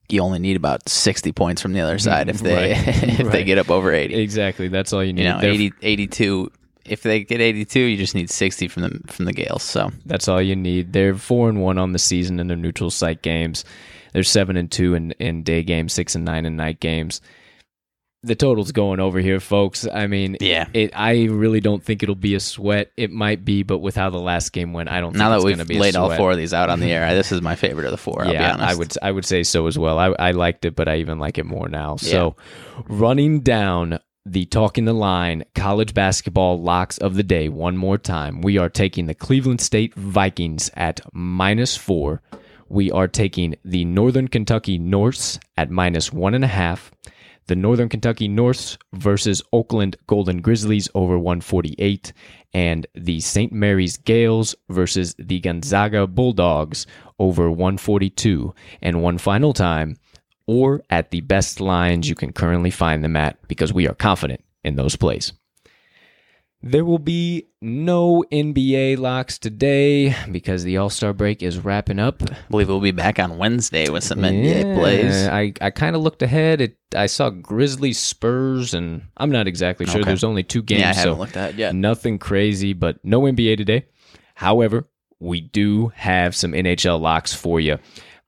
[0.08, 2.88] you only need about 60 points from the other side if they Right.
[3.20, 4.68] if they get up over 80 Exactly.
[4.68, 5.22] That's all you need.
[5.22, 6.52] you know They're- 80 82
[6.84, 10.28] if they get 82 you just need 60 from the from the Gaels so That's
[10.28, 10.92] all you need.
[10.92, 13.64] They're four and one on the season in their neutral site games.
[14.12, 17.20] They're seven and two in, in day games, six and nine in night games.
[18.24, 19.86] The total's going over here, folks.
[19.92, 20.90] I mean, yeah it.
[20.94, 22.90] I really don't think it'll be a sweat.
[22.96, 25.14] It might be, but with how the last game went, I don't.
[25.14, 27.14] now think that we've be a laid all four of these out on the air
[27.14, 29.24] this is my favorite of the four i'll be yeah, honest I would I would
[29.24, 29.98] say so as well.
[29.98, 31.96] I, I liked it, but I even like it more now.
[31.96, 32.36] So,
[32.88, 38.40] running down the talking the line college basketball locks of the day one more time.
[38.40, 42.22] We are taking the Cleveland State Vikings at minus four.
[42.68, 46.90] We are taking the Northern Kentucky Norse at minus one and a half.
[47.46, 52.12] The Northern Kentucky Norse versus Oakland Golden Grizzlies over 148,
[52.54, 53.52] and the St.
[53.52, 56.86] Mary's Gaels versus the Gonzaga Bulldogs
[57.18, 58.54] over 142.
[58.80, 59.96] And one final time,
[60.46, 64.42] or at the best lines you can currently find them at, because we are confident
[64.62, 65.32] in those plays.
[66.66, 72.22] There will be no NBA locks today because the All Star break is wrapping up.
[72.22, 76.00] I believe we'll be back on wednesday with some nba plays I, I kind of
[76.00, 76.62] looked ahead.
[76.62, 80.00] It, I saw Grizzlies, Spurs, and I'm not exactly sure.
[80.00, 80.06] Okay.
[80.06, 82.98] There's only two games, yeah i haven't so looked at it yet nothing crazy, but
[83.04, 83.84] no NBA today.
[84.34, 84.88] However,
[85.20, 87.78] we do have some NHL locks for you.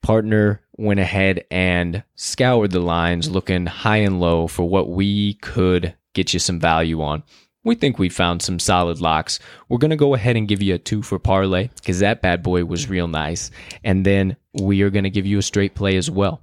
[0.03, 5.95] Partner went ahead and scoured the lines looking high and low for what we could
[6.13, 7.23] get you some value on.
[7.67, 9.41] We think we found some solid locks.
[9.69, 12.45] We're going to go ahead and give you a two for parlay because that bad
[12.45, 13.51] boy was real nice.
[13.83, 16.41] And then we are going to give you a straight play as well.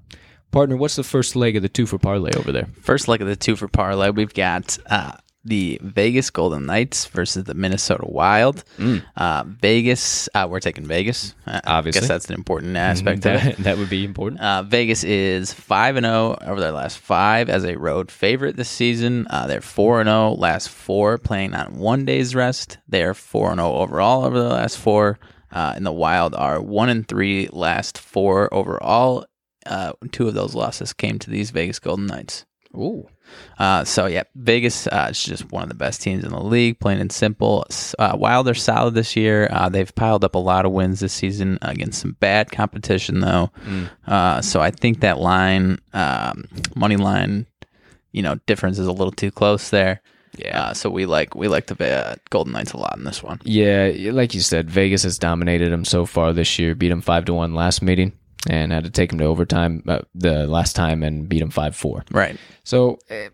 [0.51, 2.67] Partner, what's the first leg of the two for parlay over there?
[2.81, 5.13] first leg of the two for parlay we've got uh
[5.45, 8.63] the Vegas Golden Knights versus the Minnesota Wild.
[9.17, 11.35] Uh, Vegas, uh, we're taking Vegas.
[11.45, 12.01] Uh, I Obviously.
[12.01, 13.57] guess that's an important aspect of it.
[13.57, 14.39] that, that would be important.
[14.41, 18.69] Uh, Vegas is five and zero over their last five as a road favorite this
[18.69, 19.27] season.
[19.29, 22.77] Uh, they're four and zero last four playing on one day's rest.
[22.87, 25.19] They are four and zero overall over the last four
[25.51, 29.25] uh, and the Wild are one and three last four overall.
[29.65, 32.45] Uh, two of those losses came to these Vegas Golden Knights.
[32.75, 33.07] Ooh.
[33.59, 36.79] Uh, so yeah, Vegas uh, is just one of the best teams in the league,
[36.79, 37.65] plain and simple.
[37.99, 39.47] Uh, Wild are solid this year.
[39.51, 43.51] Uh, they've piled up a lot of wins this season against some bad competition, though.
[43.65, 43.89] Mm.
[44.07, 47.45] Uh, so I think that line, um, money line,
[48.11, 50.01] you know, difference is a little too close there.
[50.37, 50.61] Yeah.
[50.61, 53.39] Uh, so we like we like the uh, Golden Knights a lot in this one.
[53.43, 56.73] Yeah, like you said, Vegas has dominated them so far this year.
[56.73, 58.13] Beat them five to one last meeting,
[58.49, 61.75] and had to take him to overtime uh, the last time and beat him five
[61.75, 62.03] four.
[62.11, 62.37] Right.
[62.63, 63.29] So eh,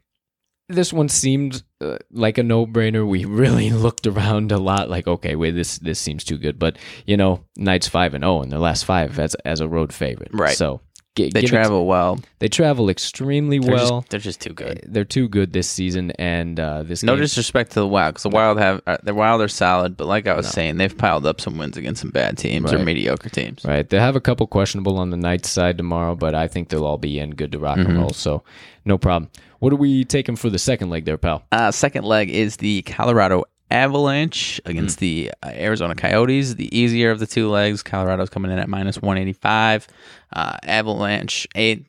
[0.67, 3.07] this one seemed uh, like a no brainer.
[3.07, 6.59] We really looked around a lot, like okay, wait, this this seems too good.
[6.59, 9.93] But you know, Knights five and zero in their last five as as a road
[9.93, 10.31] favorite.
[10.33, 10.55] Right.
[10.55, 10.81] So
[11.27, 12.19] They give it- travel well.
[12.39, 13.99] they travel extremely They're well.
[14.01, 14.81] just, they're just too good.
[14.87, 18.23] They're too good this season, and uh, this No game- disrespect to the Wild, because
[18.23, 21.25] the Wild have uh, the Wild are solid, but like I was saying, they've piled
[21.25, 23.65] up some wins against some bad teams or mediocre teams.
[23.65, 23.87] Right.
[23.87, 26.97] They have a couple questionable on the night side tomorrow, but I think they'll all
[26.97, 27.89] be in good to rock Mm-hmm.
[27.89, 28.09] and roll.
[28.11, 28.43] So
[28.85, 29.29] no problem.
[29.59, 31.43] What are we taking for the second leg there, pal?
[31.51, 35.05] Uh, second leg is the Colorado Avalanche against Hmm.
[35.05, 36.55] the uh, Arizona Coyotes.
[36.55, 37.83] The easier of the two legs.
[37.83, 39.87] Colorado's coming in at minus 185.
[40.33, 41.85] Uh, Avalanche, eight.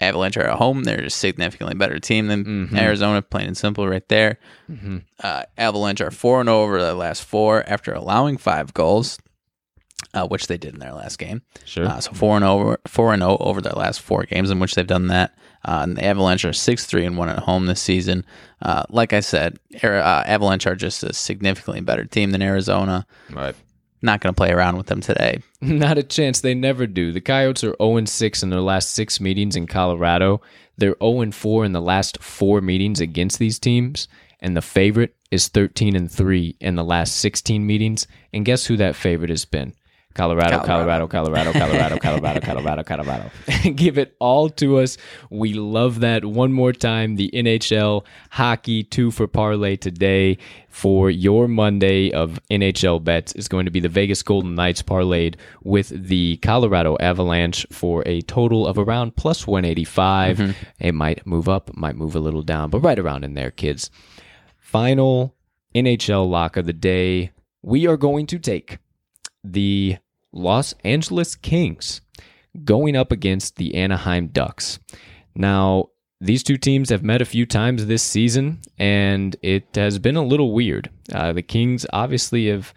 [0.00, 0.82] Avalanche are at home.
[0.82, 2.76] They're a significantly better team than Mhm.
[2.78, 4.38] Arizona, plain and simple, right there.
[4.70, 4.98] Mm-hmm.
[5.22, 9.18] Uh, Avalanche are 4 and over the last four after allowing five goals,
[10.12, 11.42] uh, which they did in their last game.
[11.64, 11.86] Sure.
[11.86, 14.74] Uh, so four and over, four and zero over their last four games in which
[14.74, 15.36] they've done that.
[15.64, 18.24] Uh, and the Avalanche are six three and one at home this season.
[18.60, 23.06] Uh, like I said, Ar- uh, Avalanche are just a significantly better team than Arizona.
[23.30, 23.54] right.
[24.04, 25.42] Not going to play around with them today.
[25.60, 26.40] Not a chance.
[26.40, 27.12] They never do.
[27.12, 30.40] The Coyotes are 0 6 in their last six meetings in Colorado.
[30.76, 34.08] They're 0 4 in the last four meetings against these teams.
[34.40, 38.08] And the favorite is 13 and 3 in the last 16 meetings.
[38.32, 39.72] And guess who that favorite has been?
[40.14, 43.30] Colorado, Colorado, Colorado, Colorado, Colorado, Colorado, Colorado.
[43.74, 44.96] Give it all to us.
[45.30, 46.24] We love that.
[46.24, 53.02] One more time, the NHL hockey two for parlay today for your Monday of NHL
[53.04, 58.02] bets is going to be the Vegas Golden Knights parlayed with the Colorado Avalanche for
[58.06, 60.38] a total of around plus 185.
[60.38, 60.52] Mm-hmm.
[60.80, 63.90] It might move up, might move a little down, but right around in there, kids.
[64.58, 65.34] Final
[65.74, 67.32] NHL lock of the day.
[67.62, 68.78] We are going to take
[69.44, 69.96] the
[70.32, 72.00] Los Angeles Kings
[72.64, 74.78] going up against the Anaheim Ducks.
[75.34, 80.16] Now, these two teams have met a few times this season, and it has been
[80.16, 80.88] a little weird.
[81.12, 82.72] Uh, the Kings obviously have,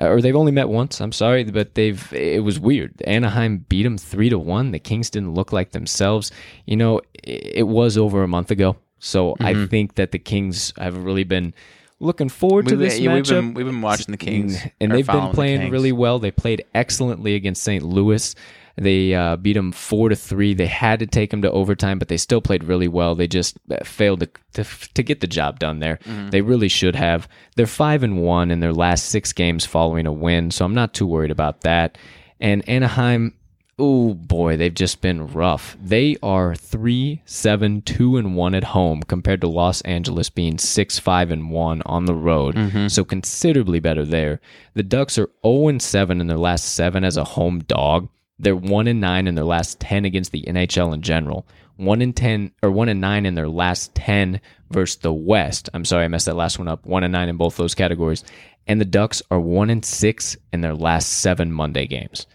[0.00, 1.00] or they've only met once.
[1.00, 2.12] I'm sorry, but they've.
[2.12, 3.00] It was weird.
[3.06, 4.72] Anaheim beat them three to one.
[4.72, 6.32] The Kings didn't look like themselves.
[6.66, 10.72] You know, it, it was over a month ago, so I think that the Kings
[10.76, 11.54] have really been
[12.00, 13.28] looking forward to We've, this yeah, we've matchup.
[13.30, 15.72] been we've been watching the Kings, and they've been playing Kings.
[15.72, 16.18] really well.
[16.18, 17.82] They played excellently against St.
[17.82, 18.34] Louis.
[18.76, 20.54] They uh, beat them four to three.
[20.54, 23.16] They had to take them to overtime, but they still played really well.
[23.16, 24.28] They just uh, failed to,
[24.62, 25.96] to to get the job done there.
[26.04, 26.30] Mm-hmm.
[26.30, 27.28] They really should have.
[27.56, 30.94] They're five and one in their last six games following a win, so I'm not
[30.94, 31.98] too worried about that.
[32.40, 33.34] And Anaheim,
[33.78, 35.76] oh boy, they've just been rough.
[35.80, 40.98] They are three, seven, two, and one at home compared to Los Angeles being six,
[40.98, 42.56] five, and one on the road.
[42.56, 42.88] Mm-hmm.
[42.88, 44.40] So considerably better there.
[44.74, 48.08] The Ducks are 0 and 7 in their last seven as a home dog.
[48.38, 51.46] They're one and nine in their last ten against the NHL in general.
[51.76, 55.68] One and ten or one and nine in their last ten versus the West.
[55.74, 56.86] I'm sorry, I messed that last one up.
[56.86, 58.24] One and nine in both those categories.
[58.66, 62.26] And the Ducks are one and six in their last seven Monday games.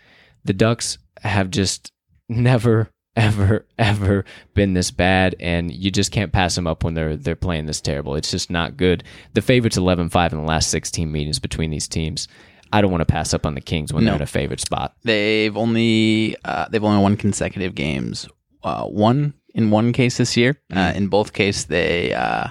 [0.43, 1.91] The Ducks have just
[2.29, 7.15] never, ever, ever been this bad, and you just can't pass them up when they're
[7.17, 8.15] they're playing this terrible.
[8.15, 9.03] It's just not good.
[9.33, 12.27] The favorite's 11-5 in the last 16 meetings between these teams.
[12.71, 14.17] I don't want to pass up on the Kings when they're No.
[14.17, 14.95] in a favorite spot.
[15.03, 18.27] They've only uh, they've only won consecutive games.
[18.63, 20.55] Uh, one in one case this year.
[20.71, 20.95] Uh, Mm.
[20.95, 22.47] in both cases, they uh,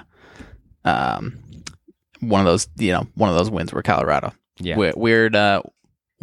[0.85, 1.37] um,
[2.21, 4.33] one of those you know one of those wins were Colorado.
[4.59, 4.77] Yeah.
[4.77, 5.63] We- weird, uh,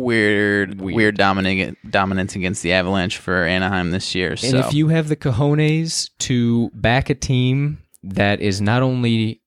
[0.00, 0.94] weird, Weird.
[0.96, 4.30] weird, dominant dominance against the Avalanche for Anaheim this year.
[4.30, 9.42] And so if you have the cojones to back a team that is not only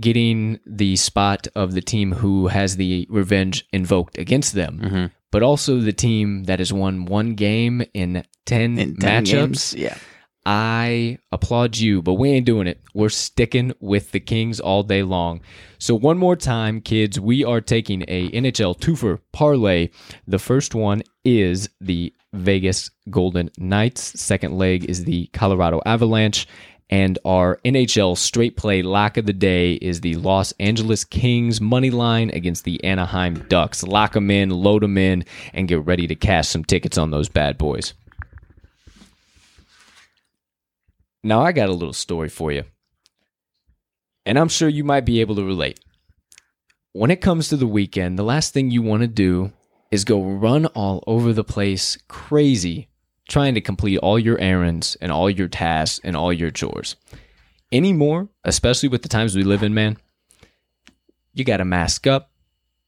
[0.00, 5.10] getting the spot of the team who has the revenge invoked against them, Mhm.
[5.30, 9.74] but also the team that has won one game in 10 in 10 matchups, games,
[9.78, 9.96] yeah,
[10.48, 12.80] I applaud you, but we ain't doing it.
[12.94, 15.40] We're sticking with the Kings all day long.
[15.78, 19.88] So one more time, kids, we are taking a NHL twofer parlay.
[20.28, 24.20] The first one is the Vegas Golden Knights.
[24.20, 26.46] Second leg is the Colorado Avalanche.
[26.88, 31.90] And our NHL straight play lock of the day is the Los Angeles Kings money
[31.90, 33.82] line against the Anaheim Ducks.
[33.82, 37.28] Lock them in, load them in, and get ready to cash some tickets on those
[37.28, 37.94] bad boys.
[41.26, 42.62] Now, I got a little story for you,
[44.24, 45.80] and I'm sure you might be able to relate.
[46.92, 49.52] When it comes to the weekend, the last thing you want to do
[49.90, 52.86] is go run all over the place crazy
[53.28, 56.94] trying to complete all your errands and all your tasks and all your chores.
[57.72, 59.96] Anymore, especially with the times we live in, man,
[61.34, 62.30] you got to mask up.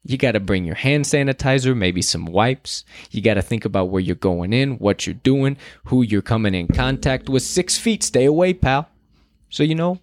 [0.05, 2.85] You got to bring your hand sanitizer, maybe some wipes.
[3.11, 6.55] You got to think about where you're going in, what you're doing, who you're coming
[6.55, 7.43] in contact with.
[7.43, 8.89] Six feet, stay away, pal.
[9.51, 9.99] So, you know,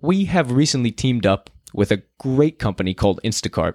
[0.00, 3.74] we have recently teamed up with a great company called Instacart,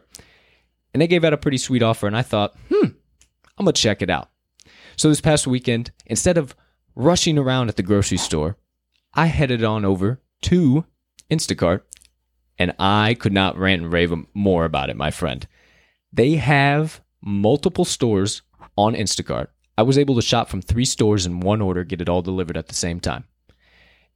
[0.93, 2.07] and they gave out a pretty sweet offer.
[2.07, 2.87] And I thought, hmm,
[3.57, 4.29] I'm going to check it out.
[4.95, 6.55] So this past weekend, instead of
[6.95, 8.57] rushing around at the grocery store,
[9.13, 10.85] I headed on over to
[11.29, 11.81] Instacart
[12.57, 15.47] and I could not rant and rave more about it, my friend.
[16.13, 18.41] They have multiple stores
[18.77, 19.47] on Instacart.
[19.77, 22.57] I was able to shop from three stores in one order, get it all delivered
[22.57, 23.25] at the same time.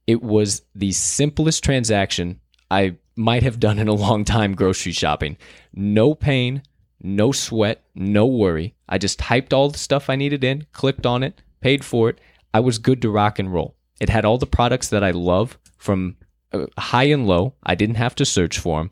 [0.06, 5.36] It was the simplest transaction I might have done in a long time grocery shopping.
[5.74, 6.62] No pain,
[7.02, 8.74] no sweat, no worry.
[8.88, 12.20] I just typed all the stuff I needed in, clicked on it, paid for it.
[12.54, 13.76] I was good to rock and roll.
[14.00, 16.16] It had all the products that I love from
[16.52, 17.54] Uh, high and low.
[17.62, 18.90] I didn't have to search for them.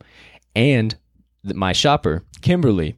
[0.55, 0.95] And
[1.43, 2.95] my shopper, Kimberly,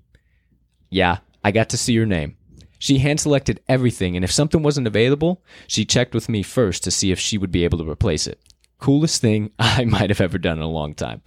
[0.89, 2.37] yeah, I got to see her name.
[2.79, 6.91] She hand selected everything, and if something wasn't available, she checked with me first to
[6.91, 8.39] see if she would be able to replace it.
[8.79, 11.21] Coolest thing I might have ever done in a long time.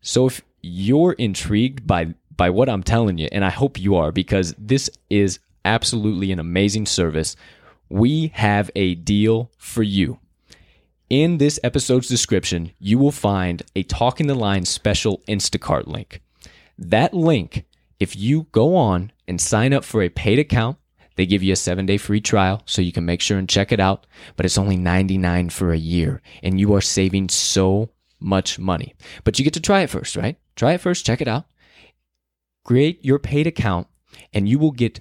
[0.00, 4.10] So if you're intrigued by by what I'm telling you, and I hope you are
[4.10, 7.36] because this is absolutely an amazing service.
[7.90, 10.19] We have a deal for you.
[11.10, 16.22] In this episode's description, you will find a Talking the Line special Instacart link.
[16.78, 17.64] That link,
[17.98, 20.78] if you go on and sign up for a paid account,
[21.16, 23.72] they give you a seven day free trial so you can make sure and check
[23.72, 28.60] it out, but it's only 99 for a year and you are saving so much
[28.60, 28.94] money.
[29.24, 30.38] But you get to try it first, right?
[30.54, 31.46] Try it first, check it out.
[32.64, 33.88] Create your paid account
[34.32, 35.00] and you will get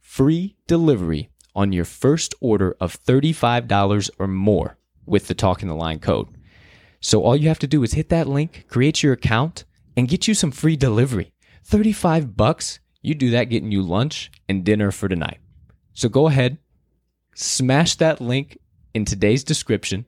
[0.00, 5.74] free delivery on your first order of $35 or more with the Talk in the
[5.74, 6.28] Line code.
[7.00, 9.64] So all you have to do is hit that link, create your account,
[9.96, 11.32] and get you some free delivery.
[11.64, 15.38] 35 bucks, you do that getting you lunch and dinner for tonight.
[15.92, 16.58] So go ahead,
[17.34, 18.58] smash that link
[18.94, 20.06] in today's description,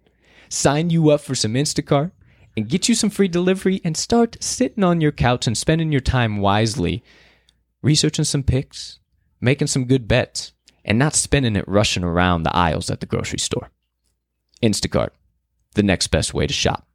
[0.49, 2.13] sign you up for some Instacart,
[2.57, 6.01] and get you some free delivery and start sitting on your couch and spending your
[6.01, 7.05] time wisely,
[7.83, 8.99] researching some picks,
[9.41, 10.53] making some good bets,
[10.85, 13.71] and not spending it rushing around the aisles at the grocery store.
[14.67, 15.11] Instacart,
[15.75, 16.87] the next best way to shop.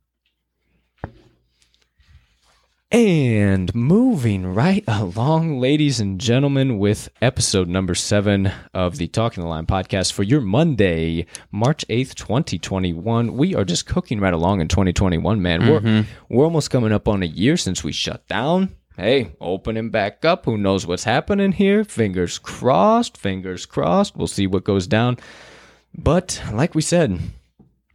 [2.94, 9.50] And moving right along, ladies and gentlemen, with episode number seven of the Talking the
[9.50, 13.38] Line podcast for your Monday, March 8th, 2021.
[13.38, 15.62] We are just cooking right along in 2021, man.
[15.62, 15.86] Mm-hmm.
[15.86, 18.76] We're, we're almost coming up on a year since we shut down.
[18.98, 20.44] Hey, opening back up.
[20.44, 21.86] Who knows what's happening here?
[21.86, 24.18] Fingers crossed, fingers crossed.
[24.18, 25.18] We'll see what goes down.
[25.98, 27.22] But like we said,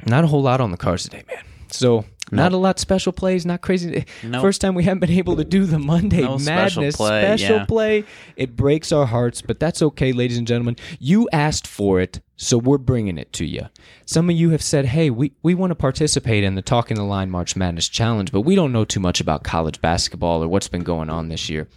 [0.07, 1.45] not a whole lot on the cards today, man.
[1.71, 4.05] So not a lot special plays, not crazy.
[4.25, 4.43] Nope.
[4.43, 7.57] First time we haven't been able to do the Monday No special Madness play, special
[7.57, 7.65] yeah.
[7.67, 8.05] play.
[8.37, 10.77] It breaks our hearts, but that's okay, ladies and gentlemen.
[10.99, 13.63] You asked for it, so we're bringing it to you.
[14.07, 17.05] Some of you have said, "Hey, we we want to participate in the Talking the
[17.05, 20.69] Line March Madness Challenge, but we don't know too much about college basketball or what's
[20.69, 21.69] been going on this year."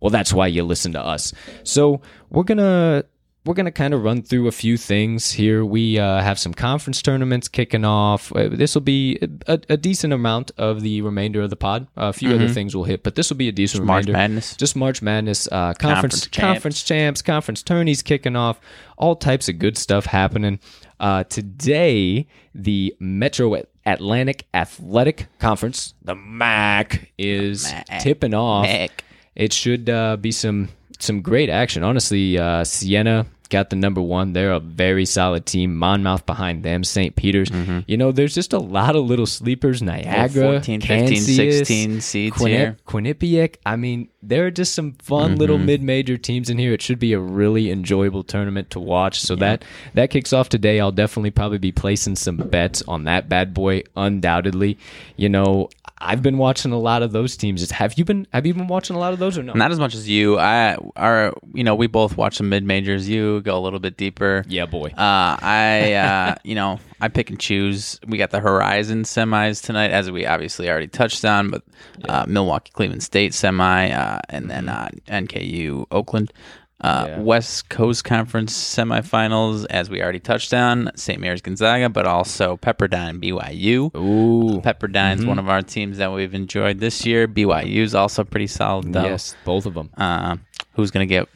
[0.00, 1.32] Well, that's why you listen to us.
[1.62, 3.04] So we're gonna
[3.44, 5.64] we're gonna kind of run through a few things here.
[5.64, 8.30] We uh, have some conference tournaments kicking off.
[8.34, 11.88] Uh, This will be a, a decent amount of the remainder of the pod.
[11.96, 13.86] a few other things will hit, but this will be a decent Mm-hmm.
[13.88, 14.18] March remainder.
[14.28, 14.56] Madness.
[14.56, 16.38] Just March Madness, uh, conference Conference champs.
[16.54, 18.60] conference champs, conference tourneys kicking off.
[18.96, 20.60] All types of good stuff happening.
[21.00, 28.00] Uh, today, the Metro Atlantic Athletic Conference, the MAAC, is MAAC.
[28.00, 28.90] tipping off MAAC.
[29.34, 30.68] it should uh, be some
[31.02, 31.82] some great action.
[31.82, 34.32] Honestly, uh, Siena got the number one.
[34.32, 35.76] They're a very solid team.
[35.76, 36.82] Monmouth behind them.
[36.82, 37.14] St.
[37.14, 37.50] Peter's.
[37.50, 37.80] Mm-hmm.
[37.86, 39.82] You know, there's just a lot of little sleepers.
[39.82, 42.76] Niagara, 14, 15, Canisius, 16 seeds Quinni- here.
[42.88, 43.56] Quinnipiac.
[43.64, 45.40] I mean, there are just some fun mm-hmm.
[45.40, 46.72] little mid-major teams in here.
[46.72, 49.20] It should be a really enjoyable tournament to watch.
[49.20, 50.80] So that that kicks off today.
[50.80, 53.82] I'll definitely probably be placing some bets on that bad boy.
[53.94, 54.78] Undoubtedly,
[55.16, 55.68] you know,
[56.02, 57.68] I've been watching a lot of those teams.
[57.70, 58.26] Have you been?
[58.32, 59.52] Have you been watching a lot of those or no?
[59.52, 60.38] Not as much as you.
[60.38, 63.08] I are you know we both watch some mid majors.
[63.08, 64.44] You go a little bit deeper.
[64.48, 64.88] Yeah, boy.
[64.88, 68.00] Uh, I, uh, you know, I pick and choose.
[68.06, 71.62] We got the Horizon semis tonight, as we obviously already touched on, but
[72.08, 76.32] uh, Milwaukee Cleveland State semi, uh, and then uh, NKU Oakland.
[76.80, 77.18] Uh, Yeah.
[77.20, 81.20] West Coast Conference semifinals, as we already touched on, St.
[81.20, 83.94] Mary's Gonzaga, but also Pepperdine BYU.
[83.96, 84.60] Ooh.
[84.62, 87.28] Pepperdine's one of our teams that we've enjoyed this year.
[87.28, 89.04] BYU's also pretty solid, though.
[89.04, 89.90] Yes, both of them.
[89.96, 90.36] Uh,
[90.72, 91.28] who's gonna get?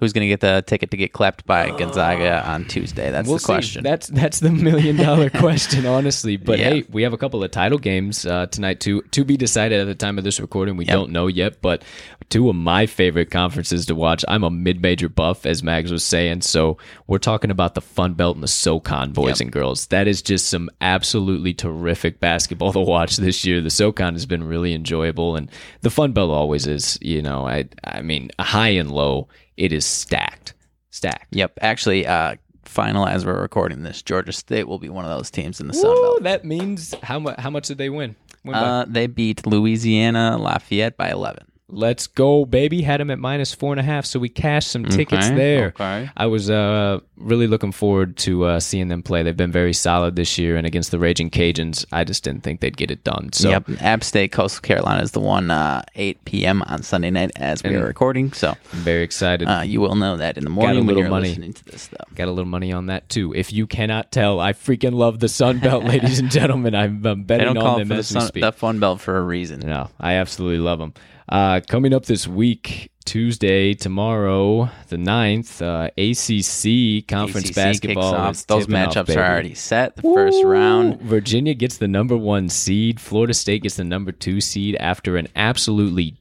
[0.00, 3.10] Who's gonna get the ticket to get clapped by Gonzaga on Tuesday?
[3.10, 3.84] That's We'll the question.
[3.84, 3.88] see.
[3.90, 6.36] That's that's the million dollar question, honestly.
[6.36, 6.70] But Yeah.
[6.70, 9.84] hey, we have a couple of title games uh, tonight to to be decided at
[9.86, 10.76] the time of this recording.
[10.76, 11.82] We don't know yet, but
[12.30, 14.24] two of my favorite conferences to watch.
[14.26, 16.40] I'm a mid major buff, as Mags was saying.
[16.42, 19.40] So we're talking about the Fun Belt and the SoCon boys Yep.
[19.40, 19.86] and girls.
[19.88, 23.60] That is just some absolutely terrific basketball to watch this year.
[23.60, 25.50] The SoCon has been really enjoyable, and
[25.82, 26.98] the Fun Belt always is.
[27.02, 29.28] You know, I I mean, high and low,
[29.60, 30.54] it is stacked,
[30.90, 31.36] stacked.
[31.36, 31.58] Yep.
[31.60, 35.60] Actually, uh, final as we're recording this, Georgia State will be one of those teams
[35.60, 36.22] in the Sun Belt.
[36.22, 37.38] that means how much?
[37.38, 38.16] How much did they win?
[38.42, 41.44] Win Uh, they beat Louisiana Lafayette by 11.
[41.72, 42.82] Let's go, baby!
[42.82, 45.66] Had them at minus four and a half, so we cashed some tickets Okay, there.
[45.68, 46.10] okay.
[46.16, 49.22] I was uh, really looking forward to uh, seeing them play.
[49.22, 52.60] They've been very solid this year, and against the Raging Cajuns, I just didn't think
[52.60, 53.32] they'd get it done.
[53.32, 53.64] So yep.
[53.80, 56.62] App State, Coastal Carolina is the one uh, 8 p.m.
[56.62, 58.32] on Sunday night as we are recording.
[58.32, 59.46] So I'm very excited.
[59.48, 61.28] uh, you will know that in the morning when little you're money.
[61.28, 62.04] listening to this, though.
[62.14, 63.32] Got a little money on that too.
[63.34, 66.74] If you cannot tell, I freaking love the Sun Belt, ladies and gentlemen.
[66.74, 68.42] I'm, I'm betting on them the, as we sun, speak.
[68.42, 69.60] the Fun Belt for a reason.
[69.60, 70.94] No, I absolutely love them.
[71.30, 78.12] Uh, coming up this week, Tuesday, tomorrow, the 9th, uh, ACC conference ACC basketball.
[78.12, 79.94] Those tipping off, matchups are already set.
[79.94, 81.00] The first round.
[81.00, 83.00] Virginia gets the number one seed.
[83.00, 86.16] Florida State gets the number two seed after an absolutely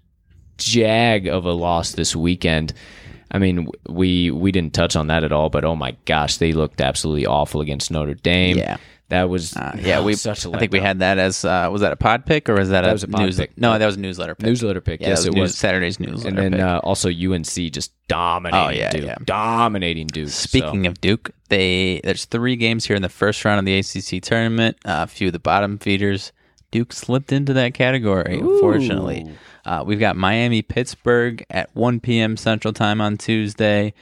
[0.57, 2.73] jag of a loss this weekend.
[3.31, 6.53] I mean, we we didn't touch on that at all, but oh my gosh, they
[6.53, 8.57] looked absolutely awful against Notre Dame.
[8.57, 8.77] Yeah.
[9.09, 10.13] That was Uh, yeah, we.
[10.15, 12.53] such a I think we had that as uh, was that a pod pick or
[12.55, 13.37] was that, a was a pod news?
[13.37, 13.57] pick.
[13.57, 14.45] No, that was a newsletter pick.
[14.45, 15.01] newsletter pick.
[15.01, 15.57] Yeah, yes, that it news- was.
[15.57, 16.27] Saturday's newsletter.
[16.29, 16.61] and then pick.
[16.61, 19.15] uh, also UNC just dominating Oh, yeah, Duke, yeah.
[19.25, 20.29] dominating Duke.
[20.29, 24.21] Speaking of Duke, they there's three games here in the first round of the ACC
[24.21, 24.77] tournament.
[24.85, 26.31] Uh, a few of the bottom feeders.
[26.71, 29.27] Duke slipped into that category, unfortunately.
[29.65, 32.37] Uh, we've got Miami, Pittsburgh at 1 p.m.
[32.37, 33.93] Central Time on Tuesday.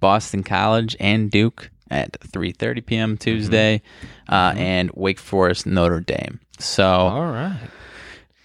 [0.00, 3.16] Boston College and Duke at 3:30 p.m.
[3.16, 3.80] Tuesday,
[4.28, 6.40] uh, and Wake Forest, Notre Dame.
[6.58, 7.58] So all right,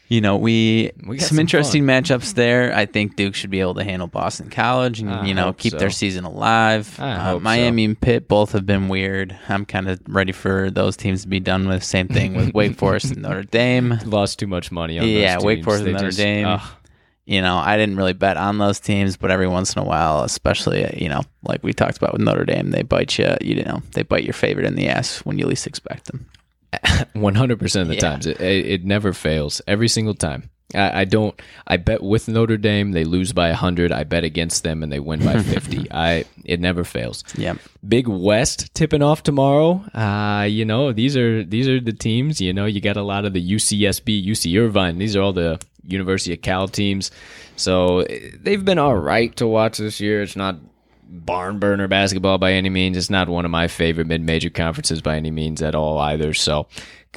[0.07, 2.73] you know, we, We got some, some interesting matchups there.
[2.75, 5.73] I think Duke should be able to handle Boston College and I you know keep
[5.73, 5.77] so.
[5.77, 6.99] their season alive.
[6.99, 7.43] Uh, hope so.
[7.43, 9.37] Miami and Pitt both have been weird.
[9.47, 11.83] I'm kind of ready for those teams to be done with.
[11.83, 13.99] Same thing with Wake Forest and Notre Dame.
[14.05, 15.63] lost too much money on Yeah, Wake.
[15.63, 16.47] Forest They and Notre just- Dame.
[16.47, 16.61] ugh.
[17.29, 20.23] You know, I didn't really bet on those teams, but every once in a while,
[20.23, 23.35] especially uh, you know, like we talked about with Notre Dame, they bite you.
[23.39, 26.25] You know, they bite your favorite in the ass when you least expect them.
[27.13, 28.01] One hundred percent of the Yeah.
[28.01, 29.61] times, it, it, it never fails.
[29.67, 30.49] Every single time.
[30.75, 31.39] I, I don't.
[31.65, 33.91] I bet with Notre Dame they lose by hundred.
[33.91, 35.87] I bet against them and they win by fifty.
[35.91, 37.23] I it never fails.
[37.35, 37.55] Yeah.
[37.87, 39.83] Big West tipping off tomorrow.
[39.95, 42.39] Uh, you know these are these are the teams.
[42.39, 44.99] You know you got a lot of the UCSB, UC Irvine.
[44.99, 47.11] These are all the University of Cal teams.
[47.55, 48.05] So
[48.39, 50.21] they've been all right to watch this year.
[50.21, 50.57] It's not
[51.09, 52.95] barn burner basketball by any means.
[52.95, 56.33] It's not one of my favorite mid major conferences by any means at all either.
[56.33, 56.67] So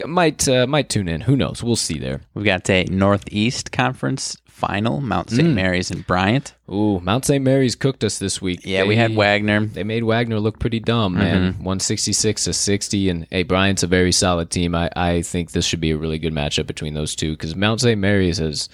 [0.06, 1.20] might uh, might tune in.
[1.20, 1.62] Who knows?
[1.62, 2.22] We'll see there.
[2.34, 4.36] We've got a Northeast Conference
[4.66, 5.48] final, Mount St.
[5.48, 5.54] Mm.
[5.54, 6.54] Mary's and Bryant.
[6.70, 7.42] Ooh, Mount St.
[7.42, 8.60] Mary's cooked us this week.
[8.62, 9.66] Yeah, we had Wagner.
[9.66, 11.54] They made Wagner look pretty dumb, man.
[11.54, 13.08] 166 to 60.
[13.08, 14.76] And hey, Bryant's a very solid team.
[14.76, 17.80] I, I think this should be a really good matchup between those two because Mount
[17.80, 18.00] St.
[18.00, 18.68] Mary's has,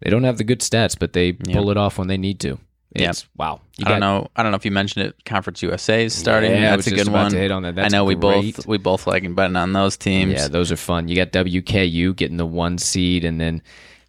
[0.00, 2.58] they don't have the good stats, but they pull it off when they need to.
[2.96, 3.10] Yep.
[3.10, 3.60] It's wow.
[3.76, 4.28] You I don't know.
[4.34, 5.24] I don't know if you mentioned it.
[5.24, 6.50] Conference USA is starting.
[6.50, 7.30] Yeah, That's a good one.
[7.30, 7.76] to hit on that.
[7.76, 10.32] That's I know we both we both like betting on those teams.
[10.32, 11.06] Yeah, those are fun.
[11.06, 13.62] You got WKU getting the one seed, and then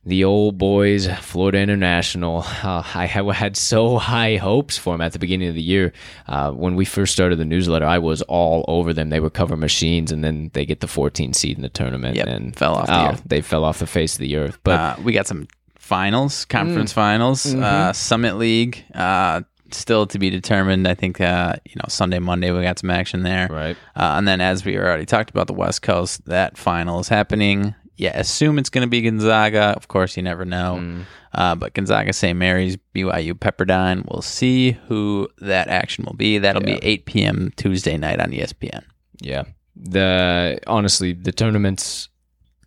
[0.03, 2.43] the old boys, Florida International.
[2.63, 5.93] Uh, I had so high hopes for them at the beginning of the year.
[6.27, 9.09] Uh, when we first started the newsletter, I was all over them.
[9.09, 12.27] They were cover machines, and then they get the 14 seed in the tournament, Yep,
[12.27, 13.23] and fell off the oh.
[13.25, 14.57] They fell off the face of the earth.
[14.63, 15.47] But uh, we got some
[15.77, 16.49] finals, Mm.
[16.49, 17.63] conference finals, Mm-hmm.
[17.63, 18.83] uh, Summit League.
[18.95, 19.41] Uh,
[19.73, 20.85] still to be determined.
[20.87, 23.47] I think uh, you know Sunday, Monday we got some action there.
[23.49, 27.07] right, Uh, and then, as we already talked about the West Coast, that final is
[27.07, 27.73] happening.
[28.01, 29.73] Yeah, assume it's going to be Gonzaga.
[29.77, 30.79] Of course, you never know.
[30.81, 31.03] Mm.
[31.33, 32.35] Uh, but Gonzaga, St.
[32.37, 34.03] Mary's, BYU, Pepperdine.
[34.09, 36.39] We'll see who that action will be.
[36.39, 36.79] That'll Yeah.
[36.79, 37.53] be 8 p.m.
[37.57, 38.83] Tuesday night on ESPN.
[39.21, 39.43] yeah.
[39.75, 42.09] The honestly, the tournaments,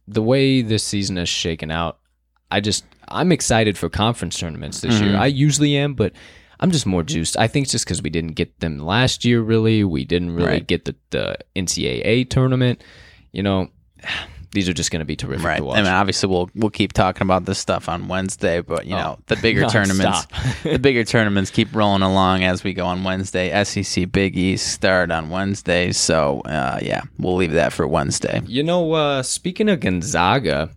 [0.09, 1.99] the way this season has shaken out,
[2.51, 5.13] I just I'm excited for conference tournaments this year.
[5.13, 5.19] Mhm.
[5.19, 6.13] I usually am, but
[6.61, 7.37] I'm just more juiced.
[7.37, 9.43] I think it's just because we didn't get them last year.
[9.43, 10.67] Really, we didn't really Right.
[10.67, 12.83] get the, the NCAA tournament.
[13.33, 13.69] You know,
[14.55, 15.59] these are just going to be terrific Right.
[15.59, 15.79] to watch.
[15.79, 18.99] I mean, obviously, we'll we'll keep talking about this stuff on Wednesday, but you Oh,
[18.99, 20.27] know, the bigger tournaments,
[20.63, 23.63] the bigger tournaments keep rolling along as we go on Wednesday.
[23.65, 28.41] SEC Big East start on Wednesday, so uh, yeah, we'll leave that for Wednesday.
[28.47, 30.71] You know, uh, speaking of Gonzaga,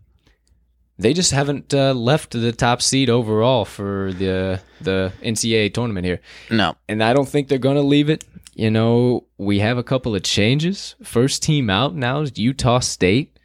[1.00, 6.20] they just haven't uh, left the top seed overall for the the NCAA tournament here,
[6.50, 8.24] No, and I don't think they're going to leave it.
[8.56, 10.96] You know, we have a couple of changes.
[11.04, 13.37] First team out now is Utah State.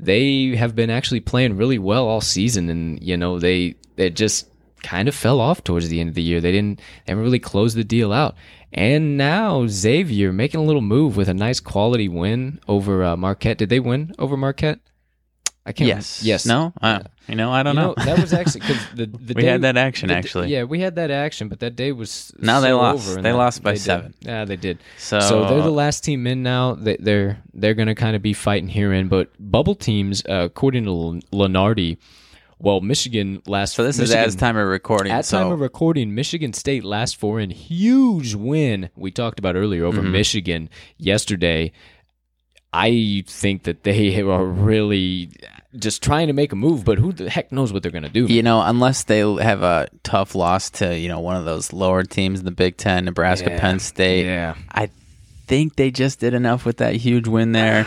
[0.00, 4.48] They have been actually playing really well all season, and you know they they just
[4.82, 6.40] kind of fell off towards the end of the year.
[6.40, 8.36] They didn't they haven't really closed the deal out.
[8.72, 13.58] And now Xavier making a little move with a nice quality win over uh, Marquette.
[13.58, 14.80] Did they win over Marquette?
[15.68, 15.88] I can't.
[15.88, 16.46] yes, Yes.
[16.46, 17.94] no, uh, you know, I don't You know.
[17.96, 20.48] that was actually because the, the we day- had that action the actually.
[20.48, 23.06] Yeah, we had that action, but that day was No, they lost.
[23.10, 23.80] over They that- lost by did.
[23.82, 24.14] seven.
[24.20, 24.78] Yeah, they did.
[24.96, 26.74] So, So they're the last team in now.
[26.74, 30.44] They, they're they're going to kind of be fighting here in, but bubble teams, uh,
[30.50, 31.98] according to Len- Lunardi,
[32.60, 33.74] well, Michigan last.
[33.74, 35.12] so this Michigan, is as time of recording.
[35.12, 38.88] at so time of recording, Michigan State last four in huge win.
[38.96, 40.12] We talked about earlier over Mm-hmm.
[40.12, 41.72] Michigan yesterday.
[42.72, 45.30] I think that they are really
[45.76, 48.08] just trying to make a move, but who the heck knows what they're going to
[48.08, 48.24] do?
[48.26, 52.02] You know, unless they have a tough loss to you know one of those lower
[52.04, 53.60] teams in the Big Ten, Nebraska, Yeah.
[53.60, 54.24] Penn State.
[54.26, 54.54] Yeah.
[54.70, 54.88] I
[55.46, 57.86] think they just did enough with that huge win there.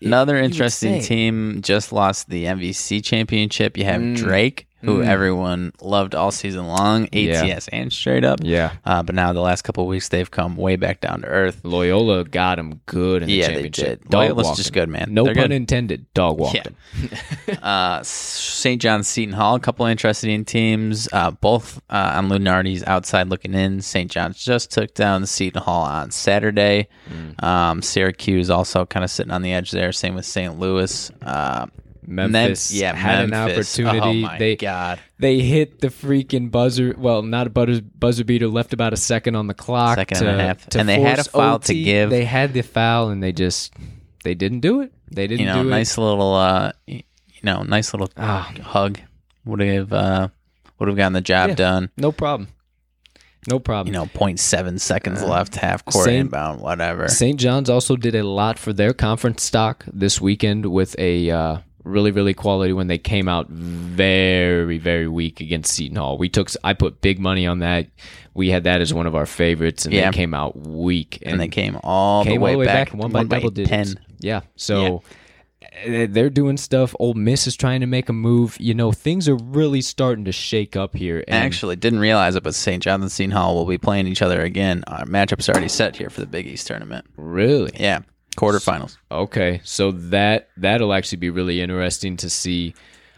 [0.00, 3.76] Another interesting team just lost the MVC championship.
[3.76, 4.16] You have Mm.
[4.16, 7.44] Drake, who everyone loved all season long, Yeah.
[7.44, 8.40] ATS and straight up.
[8.42, 8.72] Yeah.
[8.84, 11.60] Uh, but now the last couple of weeks they've come way back down to earth.
[11.64, 14.00] Loyola got him good in the Yeah, they championship.
[14.02, 14.10] did.
[14.10, 15.06] Dog Loyola's walked just good, man.
[15.14, 15.52] No They're pun good.
[15.52, 16.06] intended.
[16.14, 16.62] Dog walked Yeah.
[17.62, 18.80] Uh, St.
[18.82, 23.54] John's Seton Hall, a couple of interesting teams, uh, both uh, on Lunardi's outside looking
[23.54, 23.80] in.
[23.80, 24.10] St.
[24.10, 26.88] John's just took down Seton Hall on Saturday.
[27.08, 27.42] Mm.
[27.42, 29.92] Um, Syracuse also kind of sitting on the edge there.
[29.92, 30.58] Same with St.
[30.58, 31.10] Louis.
[32.04, 33.78] Uh, Memphis Mem- yeah, had Memphis.
[33.78, 34.22] an opportunity.
[34.24, 34.98] Oh my they god!
[35.18, 36.94] they hit the freaking buzzer.
[36.98, 38.48] Well, not a buzzer buzzer beater.
[38.48, 39.96] Left about a second on the clock.
[39.98, 40.66] Second to, and a half.
[40.70, 42.10] to And they had a foul to give.
[42.10, 43.72] They had the foul, and they just
[44.24, 44.92] they didn't do it.
[45.10, 47.02] They didn't You know, do nice little, uh, you
[47.42, 48.52] know, nice little Ah.
[48.62, 48.98] hug
[49.44, 50.28] would have uh,
[50.78, 51.54] would have gotten the job Yeah.
[51.54, 51.90] done.
[51.96, 52.48] No problem.
[53.48, 53.92] No problem.
[53.92, 57.08] You know, 0.7 seconds left, half court Uh, same- inbound, whatever.
[57.08, 57.38] St.
[57.40, 62.10] John's also did a lot for their conference stock this weekend with a uh, really,
[62.10, 66.18] really quality when they came out very, very weak against Seton Hall.
[66.18, 67.86] We took, I put big money on that.
[68.34, 70.10] We had that as one of our favorites, and Yeah.
[70.10, 71.18] they came out weak.
[71.22, 73.24] and they came all came the way all the way back, back, and won by
[73.24, 73.94] double digits.
[73.94, 74.00] 10.
[74.20, 75.02] Yeah, so
[75.84, 76.94] uh, they're doing stuff.
[77.00, 78.56] Ole Miss is trying to make a move.
[78.60, 81.24] You know, things are really starting to shake up here.
[81.26, 82.82] And Actually, didn't realize it, but St.
[82.82, 84.84] John's and Seton Hall will be playing each other again.
[84.86, 87.04] Our matchup's already set here for the Big East tournament.
[87.16, 88.00] really, Yeah,
[88.36, 88.96] quarterfinals.
[89.10, 92.74] okay, so that that'll actually be really interesting to see.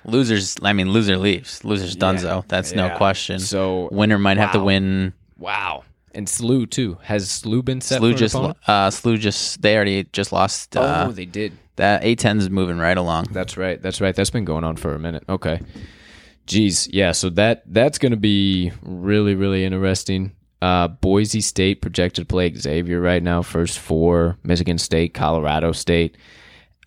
[0.06, 1.64] Losers, I mean, loser leaves.
[1.64, 2.46] Losers Dunzo.
[2.46, 3.38] That's no question.
[3.38, 5.14] So winner might have to win.
[5.38, 5.84] Wow.
[6.14, 6.98] And Slew too.
[7.02, 10.76] Has Slew been set Slew just, uh, Slew just, they already just lost.
[10.76, 11.54] Uh, oh, they did.
[11.76, 13.28] that A10 is moving right along.
[13.30, 13.80] That's right.
[13.80, 14.14] That's right.
[14.14, 15.24] That's been going on for a minute.
[15.26, 15.60] Okay.
[16.46, 16.88] Jeez.
[16.92, 17.12] Yeah.
[17.12, 20.32] So that that's going to be really really interesting.
[20.64, 23.42] Uh, Boise State projected to play Xavier right now.
[23.42, 24.38] First four.
[24.42, 26.16] Michigan State, Colorado State.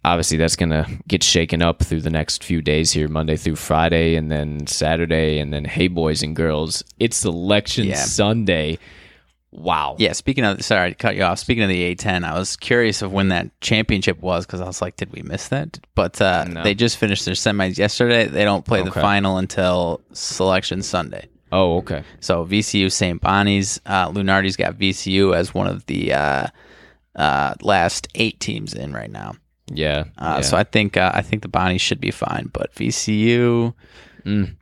[0.03, 3.57] Obviously, that's going to get shaken up through the next few days here, Monday through
[3.57, 7.95] Friday, and then Saturday, and then hey, boys and girls, it's Selection Yeah.
[7.97, 8.79] Sunday.
[9.51, 9.95] Wow.
[9.99, 11.39] Yeah, speaking of, sorry to cut you off.
[11.39, 14.81] Speaking of the A10, I was curious of when that championship was because I was
[14.81, 15.79] like, did we miss that?
[15.95, 16.63] But uh, No.
[16.63, 18.25] they just finished their semis yesterday.
[18.25, 21.27] They don't play the final until Selection Sunday.
[21.51, 22.03] Oh, okay.
[22.19, 23.21] So VCU St.
[23.21, 26.47] Bonnie's, uh, Lunardi's got VCU as one of the uh,
[27.15, 29.35] uh, last eight teams in right now.
[29.71, 30.05] Yeah.
[30.17, 30.41] Uh, yeah.
[30.41, 33.73] So I think uh, I think the Bonnies should be fine, but VCU,
[34.25, 34.55] Mm.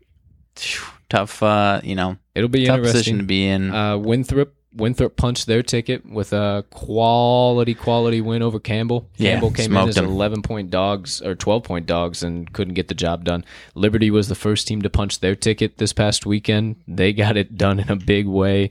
[0.55, 1.41] phew, tough.
[1.41, 2.93] Uh, you know, It'll be tough interesting.
[2.99, 3.71] position to be in.
[3.73, 9.09] Uh, Winthrop Winthrop punched their ticket with a quality quality win over Campbell.
[9.17, 10.05] Yeah, Campbell came in as them.
[10.05, 13.45] 11 point dogs or 12 point dogs and couldn't get the job done.
[13.73, 16.75] Liberty was the first team to punch their ticket this past weekend.
[16.87, 18.69] They got it done in a big way.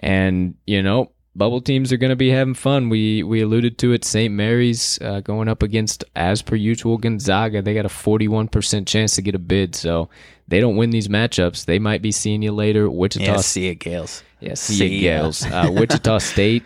[0.00, 2.88] And, you know, bubble teams are going to be having fun.
[2.88, 4.04] We we alluded to it.
[4.04, 4.32] St.
[4.32, 7.62] Mary's uh, going up against, as per usual, Gonzaga.
[7.62, 9.74] They got a 41% chance to get a bid.
[9.74, 10.08] So
[10.48, 11.64] they don't win these matchups.
[11.64, 12.90] They might be seeing you later.
[12.90, 14.22] Wichita yeah, see it, Gaels.
[14.40, 15.22] yeah, See see ya.
[15.22, 15.46] Gaels.
[15.50, 16.64] Uh, Wichita State,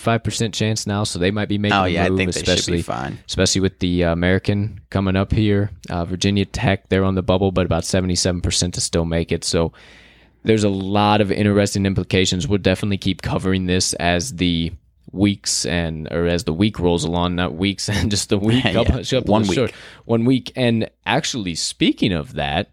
[0.00, 1.80] five percent chance now, so they might be making it.
[1.80, 3.18] Oh yeah, I move, think they should especially be fine.
[3.26, 5.70] especially with the uh, American coming up here.
[5.88, 9.30] Uh, Virginia Tech, they're on the bubble, but about seventy seven percent to still make
[9.30, 9.44] it.
[9.44, 9.72] So
[10.44, 12.48] there's a lot of interesting implications.
[12.48, 14.72] We'll definitely keep covering this as the
[15.12, 18.64] weeks and or as the week rolls along, not weeks and just the week.
[18.72, 19.54] Yeah, couple- couple one week.
[19.54, 19.72] short-
[20.06, 20.50] one week.
[20.56, 22.70] And actually, speaking of that,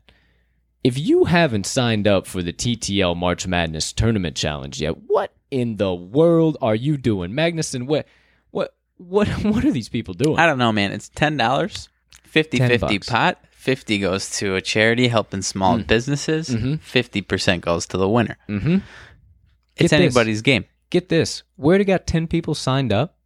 [0.84, 5.78] if you haven't signed up for the TTL March Madness Tournament Challenge yet, what in
[5.78, 7.86] the world are you doing, Magnuson?
[7.88, 8.08] What,
[8.52, 10.40] what, what, what are these people doing?
[10.40, 10.92] I don't know, man.
[10.92, 11.90] It's ten dollars,
[12.24, 13.10] 50 10 50 bucks.
[13.10, 13.40] pot.
[13.52, 15.86] Fifty goes to a charity helping small Mm.
[15.88, 16.50] businesses.
[16.50, 16.76] Mm-hmm.
[16.76, 18.38] 50 percent goes to the winner.
[18.48, 18.78] Mm-hmm.
[19.76, 19.94] It's this.
[19.94, 20.64] anybody's game.
[20.90, 23.18] Get this: we already got ten people signed up.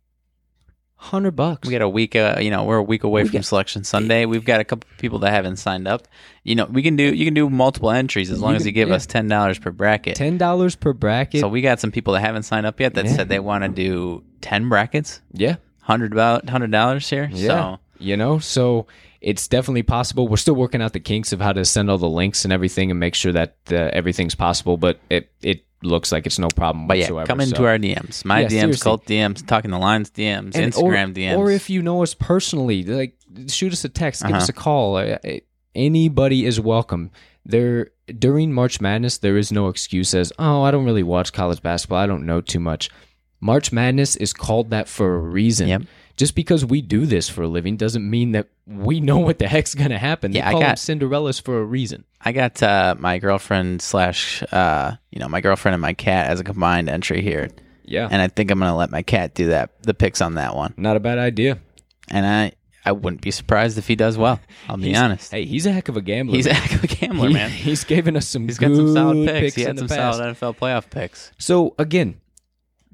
[1.03, 1.67] Hundred bucks.
[1.67, 2.15] We got a week.
[2.15, 4.25] Uh, you know, we're a week away We from got- Selection Sunday.
[4.25, 6.07] We've got a couple people that haven't signed up.
[6.43, 7.03] You know, we can do.
[7.13, 8.95] You can do multiple entries as long You as can- you give yeah.
[8.95, 10.15] us ten dollars per bracket.
[10.15, 11.41] ten dollars per bracket.
[11.41, 13.15] So we got some people that haven't signed up yet that Yeah.
[13.17, 17.29] said they want to do ten brackets, yeah, hundred about hundred dollars here.
[17.33, 17.47] yeah.
[17.47, 18.87] So You know, so
[19.21, 20.27] it's definitely possible.
[20.29, 22.91] We're still working out the kinks of how to send all the links and everything
[22.91, 24.77] and make sure that uh, everything's possible.
[24.77, 27.65] But it it looks like it's no problem But yeah, come into so.
[27.65, 28.23] our DMs.
[28.25, 28.83] My Yeah, DMs, seriously.
[28.83, 31.37] cult DMs, talking the lines DMs, And- Instagram or, DMs.
[31.37, 33.15] or if you know us personally, like
[33.47, 34.37] shoot us a text, give Uh-huh.
[34.37, 34.97] us a call.
[35.75, 37.09] Anybody is welcome.
[37.45, 41.61] There during March Madness, there is no excuse as oh, I don't really watch college
[41.61, 41.97] basketball.
[41.99, 42.89] I don't know too much.
[43.41, 45.67] March Madness is called that for a reason.
[45.67, 45.81] Yep.
[46.15, 49.47] Just because we do this for a living doesn't mean that we know what the
[49.47, 50.31] heck's gonna happen.
[50.31, 52.03] They Yeah, I call them Cinderellas for a reason.
[52.21, 56.39] I got uh, my girlfriend slash, uh, you know, my girlfriend and my cat as
[56.39, 57.49] a combined entry here,
[57.83, 60.55] Yeah, and I think I'm gonna let my cat do that, the picks on that
[60.55, 61.57] one, not a bad idea.
[62.09, 62.51] and I,
[62.85, 64.39] I wouldn't be surprised if he does well.
[64.69, 65.31] I'll be He's- honest.
[65.31, 66.35] Hey, he's a heck of a gambler.
[66.35, 67.49] He's a heck of a gambler, He- man.
[67.69, 68.43] He's given us some.
[68.43, 69.55] He's got some solid good picks.
[69.55, 70.17] He in had the some past.
[70.17, 71.31] solid NFL playoff picks.
[71.39, 72.19] So again,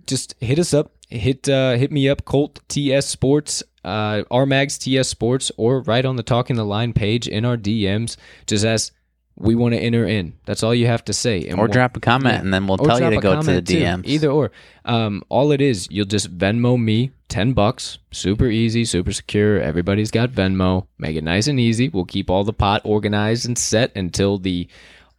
[0.08, 0.92] just hit us up.
[1.10, 6.16] Hit uh, hit me up, Colt TS Sports, uh, Mags TS Sports, or right on
[6.18, 8.16] the Talking the Line page in our DMs.
[8.46, 8.94] Just ask,
[9.36, 10.34] we want to enter in.
[10.46, 11.46] That's all you have to say.
[11.48, 12.42] And Or we'll- drop a comment, yeah.
[12.42, 13.78] and then we'll or tell you to go to the comment, too.
[13.80, 14.02] DMs.
[14.06, 14.52] Either or.
[14.86, 17.98] Um, all it is, you'll just Venmo me ten bucks.
[18.12, 19.60] Super easy, super secure.
[19.60, 20.86] Everybody's got Venmo.
[21.00, 21.90] Make it nice and easy.
[21.90, 24.68] We'll keep all the pot organized and set until the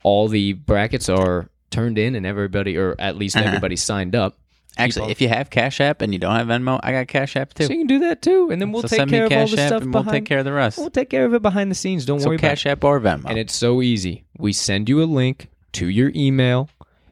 [0.05, 3.47] all the brackets are turned in and everybody, or at least Uh-huh.
[3.47, 4.37] everybody signed up.
[4.81, 7.37] Actually, all- if you have Cash App and you don't have Venmo, I got Cash
[7.37, 7.65] App too.
[7.65, 9.51] So you can do that too, and then we'll so take care of all Cash
[9.53, 10.79] the App stuff and we'll take care of the rest.
[10.79, 12.05] We'll take care of it behind the scenes.
[12.07, 13.25] Don't so worry Cash App or Venmo.
[13.29, 14.25] And it's so easy.
[14.39, 16.69] We send you a link to your email.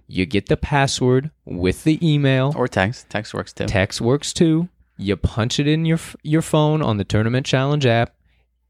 [0.06, 2.52] You get the password with the email.
[2.56, 3.10] or text.
[3.10, 3.66] Text works too.
[3.66, 4.68] Text works too.
[4.96, 8.14] You punch it in your your phone on the Tournament Challenge app,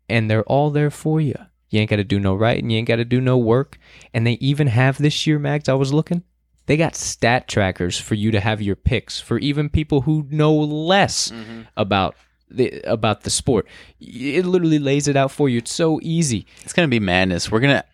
[0.08, 1.34] and they're all there for you.
[1.70, 2.70] You ain't got to do no writing.
[2.70, 3.78] You ain't got to do no work.
[4.14, 5.68] And they even have this year, Mags.
[5.68, 6.22] I was looking.
[6.68, 10.54] They got stat trackers for you to have your picks for even people who know
[10.54, 11.62] less mm-hmm.
[11.78, 12.14] about
[12.50, 13.66] the about the sport.
[14.00, 15.56] It literally lays it out for you.
[15.58, 16.44] It's so easy.
[16.60, 17.50] It's gonna be madness.
[17.50, 17.84] We're gonna.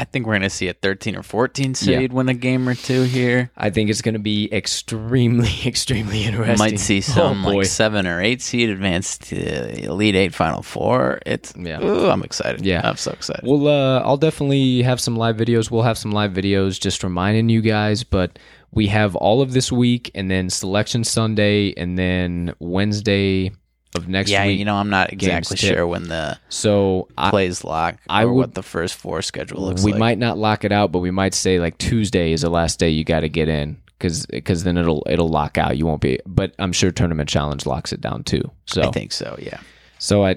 [0.00, 3.02] I think we're gonna see a 13 or 14 seed win a game or two
[3.02, 3.50] here.
[3.56, 6.58] I think it's going to be extremely, extremely We interesting.
[6.58, 11.20] might see some Oh, like seven or eight seed advance to Elite Eight, Final Four.
[11.26, 11.82] It's Yeah.
[11.82, 12.64] Ooh, I'm excited.
[12.64, 12.82] Yeah.
[12.84, 13.44] I'm so excited.
[13.44, 15.70] We'll uh I'll definitely have some live videos.
[15.70, 18.38] We'll have some live videos just reminding you guys, but
[18.70, 23.50] we have all of this week and then selection Sunday and then Wednesday
[23.98, 24.58] of next yeah, week.
[24.58, 25.74] you know, I'm not exactly tip.
[25.74, 29.82] sure when the so I, plays lock I would- what the first four schedule looks
[29.84, 29.98] we like.
[30.00, 32.88] might not lock it out, but we might say like Tuesday is the last day
[32.88, 35.76] you got to get in cuz cuz then it'll it'll lock out.
[35.76, 38.50] You won't be but I'm sure tournament challenge locks it down too.
[38.64, 39.36] So I think so.
[39.38, 39.58] Yeah.
[39.98, 40.36] So I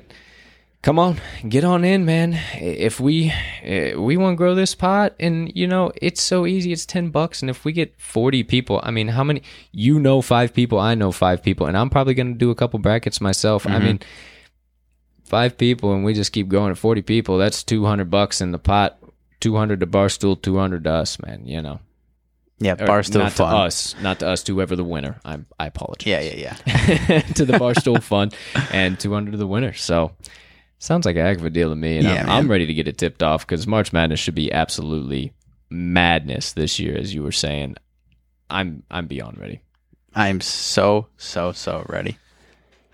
[0.82, 2.40] come on, get on in, man.
[2.54, 6.72] If we eh, we want to grow this pot, and you know it's so easy.
[6.72, 9.44] It's ten bucks, and if we get forty people, I mean, how many?
[9.72, 10.80] You know, five people.
[10.80, 13.68] I know five people, and I'm probably gonna do a couple brackets myself.
[13.68, 14.00] I mean,
[15.24, 17.38] five people, and we just keep going to forty people.
[17.38, 18.98] That's two hundred bucks in the pot.
[19.40, 21.48] Two hundred to Barstool, two hundred to us, man.
[21.48, 21.80] You know,
[22.60, 22.74] Yeah.
[22.74, 23.52] Or Barstool not fun.
[23.52, 25.20] to us, not to us, to whoever the winner.
[25.26, 26.56] I I apologize Yeah, yeah,
[27.08, 27.22] yeah.
[27.36, 28.36] to the Barstool Fund
[28.72, 29.74] and 200 to the winner.
[29.74, 30.12] So
[30.82, 31.98] sounds like a heck of a deal to me.
[31.98, 32.30] And Yeah, I'm.
[32.30, 35.34] I'm ready to get it tipped off because March Madness should be absolutely
[35.70, 37.76] madness this year, as you were saying.
[38.50, 39.62] I'm I'm beyond ready.
[40.14, 42.18] I'm so so so ready.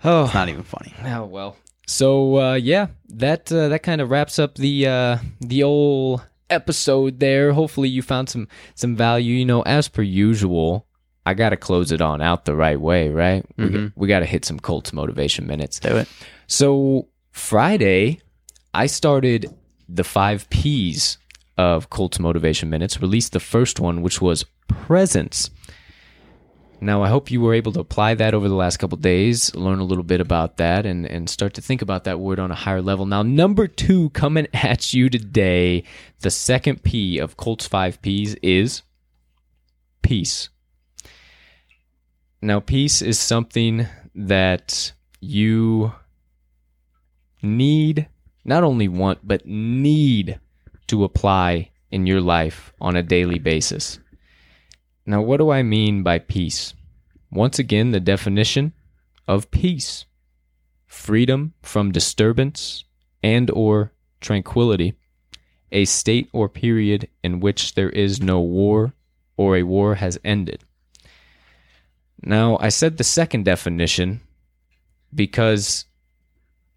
[0.04, 0.94] Oh, It's not even funny.
[1.04, 1.56] oh well.
[1.86, 7.18] So uh, yeah, that uh, that kind of wraps up the uh, the old episode
[7.18, 7.52] there.
[7.52, 9.34] Hopefully you found some some value.
[9.34, 10.86] You know, as per usual,
[11.26, 13.44] I got to close it on out the right way, right?
[13.56, 13.92] We, Mhm.
[13.96, 15.80] we got to hit some Colts motivation minutes.
[15.80, 16.08] Do it.
[16.46, 17.08] So
[17.38, 18.20] Friday,
[18.74, 19.54] I started
[19.88, 21.16] the five P's
[21.56, 25.48] of Colts Motivation Minutes, released the first one, which was presence.
[26.80, 29.78] Now, I hope you were able to apply that over the last couple days, learn
[29.78, 32.54] a little bit about that, and, and start to think about that word on a
[32.56, 33.06] higher level.
[33.06, 35.84] Now, number two coming at you today,
[36.20, 38.82] the second P of Colts 5 Ps is
[40.02, 40.50] peace.
[42.42, 45.92] Now, peace is something that you
[47.42, 48.08] need,
[48.44, 50.40] not only want, but need
[50.88, 53.98] to apply in your life on a daily basis.
[55.06, 56.74] Now, what do I mean by peace?
[57.30, 58.72] Once again, the definition
[59.26, 60.06] of peace
[60.86, 62.84] freedom from disturbance
[63.22, 64.94] and or tranquility
[65.70, 68.94] a state or period in which there is no war
[69.36, 70.64] or a war has ended
[72.22, 74.20] now i said the second definition
[75.14, 75.84] because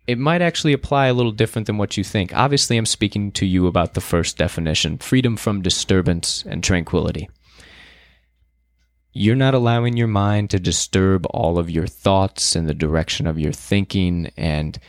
[0.07, 2.35] it might actually apply a little different than what you think.
[2.35, 7.29] Obviously i'm speaking to you about the first definition freedom from disturbance and tranquility.
[9.13, 13.37] You're not allowing your mind to disturb all of your thoughts and the direction of
[13.37, 14.79] your thinking and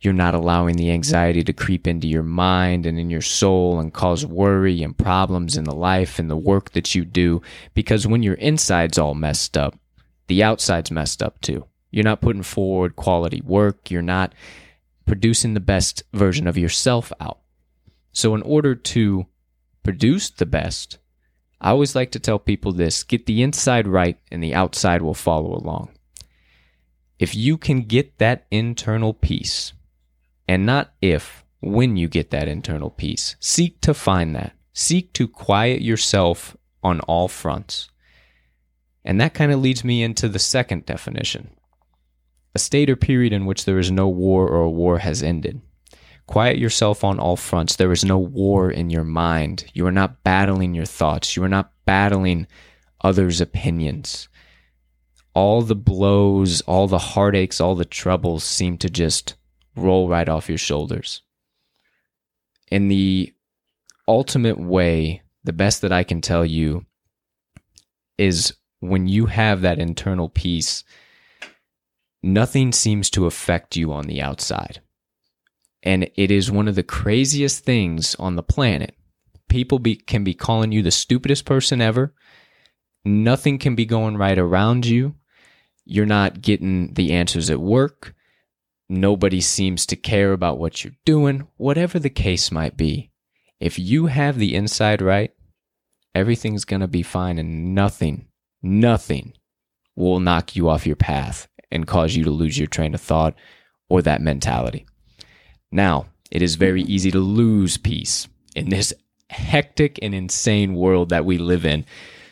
[0.00, 3.92] you're not allowing the anxiety to creep into your mind and in your soul and
[3.92, 7.42] cause worry and problems in the life and the work that you do
[7.74, 9.78] because when your inside's all messed up
[10.28, 14.34] the outside's messed up too you're not putting forward quality work you're not
[15.06, 17.38] producing the best version of yourself out
[18.12, 19.26] so in order to
[19.82, 20.98] produce the best
[21.60, 25.14] I always like to tell people this get the inside right, and the outside will
[25.14, 25.90] follow along.
[27.18, 29.74] If you can get that internal peace,
[30.48, 34.54] and not if, when you get that internal peace, seek to find that.
[34.72, 37.90] Seek to quiet yourself on all fronts.
[39.04, 41.50] And that kind of leads me into the second definition
[42.54, 45.60] a state or period in which there is no war or a war has ended.
[46.26, 47.76] Quiet yourself on all fronts.
[47.76, 49.64] There is no war in your mind.
[49.74, 51.36] You are not battling your thoughts.
[51.36, 52.46] You are not battling
[53.00, 54.28] others' opinions.
[55.34, 59.34] All the blows, all the heartaches, all the troubles seem to just
[59.74, 61.22] roll right off your shoulders.
[62.70, 63.32] In the
[64.06, 66.84] ultimate way, the best that I can tell you
[68.18, 70.84] is when you have that internal peace,
[72.22, 74.80] nothing seems to affect you on the outside.
[75.82, 78.94] And it is one of the craziest things on the planet.
[79.48, 82.14] People be, can be calling you the stupidest person ever.
[83.04, 85.14] Nothing can be going right around you.
[85.84, 88.14] You're not getting the answers at work.
[88.88, 93.10] Nobody seems to care about what you're doing, whatever the case might be.
[93.58, 95.32] If you have the inside right,
[96.14, 98.28] everything's going to be fine and nothing,
[98.62, 99.32] nothing
[99.96, 103.34] will knock you off your path and cause you to lose your train of thought
[103.88, 104.86] or that mentality.
[105.70, 108.92] Now, it is very easy to lose peace in this
[109.28, 111.84] hectic and insane world that we live in.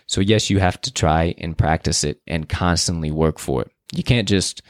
[0.06, 3.70] So, yes, you have to try and practice it and constantly work for it.
[3.92, 4.62] You can't just,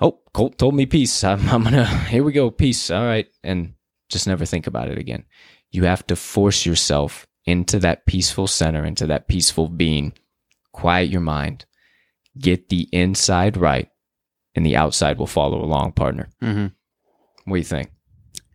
[0.00, 1.24] oh, Colt told me peace.
[1.24, 2.90] I'm, I'm gonna, here we go, peace.
[2.90, 3.26] All right.
[3.42, 3.74] And
[4.08, 5.24] just never think about it again.
[5.70, 10.12] You have to force yourself into that peaceful center, into that peaceful being.
[10.72, 11.64] Quiet your mind,
[12.38, 13.88] get the inside right,
[14.58, 16.28] and the outside will follow along, partner.
[16.42, 16.66] Mm-hmm.
[17.44, 17.92] What do you think?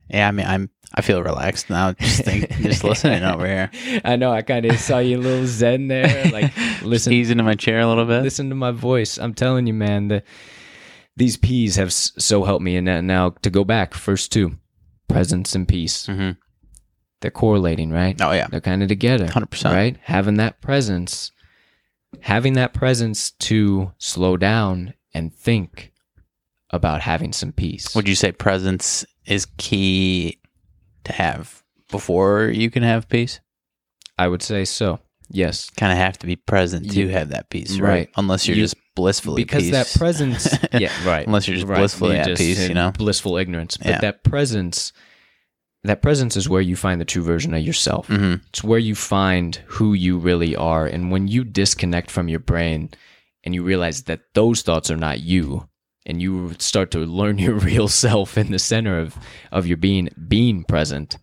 [0.09, 3.71] Yeah, I mean, I'm I feel relaxed now just think, just listening over here.
[4.03, 4.33] I know.
[4.33, 6.29] I kind of saw you a little zen there.
[6.29, 6.51] Like
[6.83, 8.21] listen, ease into my chair a little bit.
[8.21, 9.17] Listen to my voice.
[9.17, 10.09] I'm telling you, man.
[10.09, 10.23] The
[11.15, 12.75] these P's have so helped me.
[12.75, 14.57] And now to go back, first two,
[15.07, 16.07] presence and peace.
[16.07, 16.31] Mm-hmm.
[17.21, 18.21] They're correlating, right?
[18.21, 19.31] Oh yeah, they're kind of together.
[19.31, 19.73] Hundred percent.
[19.73, 19.97] Right.
[20.03, 21.31] Having that presence,
[22.19, 25.92] having that presence to slow down and think
[26.74, 27.95] about having some peace.
[27.95, 30.39] Would you say presence is key
[31.05, 33.39] to have before you can have peace?
[34.17, 34.99] I would say so.
[35.30, 35.69] Yes.
[35.69, 37.89] Kind of have to be present to have that peace, right?
[37.89, 38.09] Right.
[38.17, 39.71] Unless you're You- just blissfully because peace.
[39.71, 41.80] that presence yeah right Unless you're just Right.
[41.80, 42.91] blissfully You at just peace, you know?
[42.91, 43.99] blissful ignorance but Yeah.
[44.01, 44.93] that presence
[45.84, 48.41] that presence is where you find the true version of yourself Mhm.
[48.49, 52.91] it's where you find who you really are and when you disconnect from your brain
[53.43, 55.67] and you realize that those thoughts are not you
[56.05, 59.17] and you start to learn your real self in the center of
[59.51, 61.17] of your being being present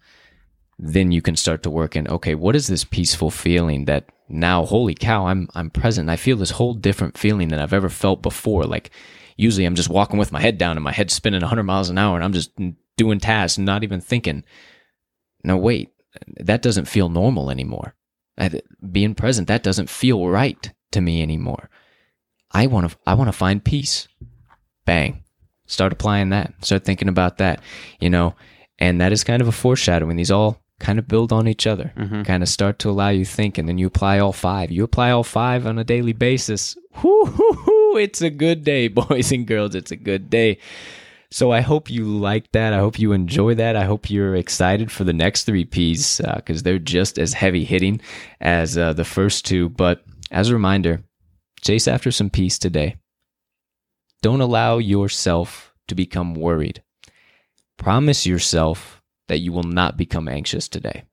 [0.78, 4.64] then you can start to work in okay what is this peaceful feeling that now
[4.64, 6.08] holy cow i'm i'm present.
[6.08, 8.64] I feel this whole different feeling than i've ever felt before.
[8.64, 8.90] Like
[9.36, 11.98] usually i'm just walking with my head down and my head's spinning 100 miles an
[11.98, 12.52] hour and i'm just
[12.96, 14.44] doing tasks and not even thinking.
[15.44, 15.90] No wait
[16.38, 17.94] that doesn't feel normal anymore.
[18.90, 21.68] Being present that doesn't feel right to me anymore.
[22.52, 24.08] I want to i want to find peace
[24.84, 25.22] bang
[25.66, 27.60] start applying that start thinking about that
[28.00, 28.34] you know
[28.78, 31.92] and that is kind of a foreshadowing these all kind of build on each other,
[32.24, 34.72] kind of start to allow you to think, and then you apply all five.
[34.72, 36.76] You apply all five on a daily basis.
[37.02, 39.74] Whoo, hoo, hoo, it's a good day, boys and girls.
[39.74, 40.58] It's a good day.
[41.30, 42.72] So I hope you like that.
[42.72, 43.76] I hope you enjoy that.
[43.76, 48.00] I hope you're excited for the next three Ps because they're just as heavy hitting
[48.40, 49.68] as uh, the first two.
[49.68, 50.02] But
[50.32, 51.04] as a reminder,
[51.60, 52.96] chase after some peace today.
[54.22, 56.82] Don't allow yourself to become worried.
[57.78, 61.04] Promise yourself that you will not become anxious today.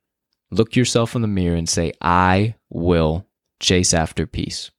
[0.51, 3.25] Look yourself in the mirror and say, I will
[3.59, 4.71] chase after peace.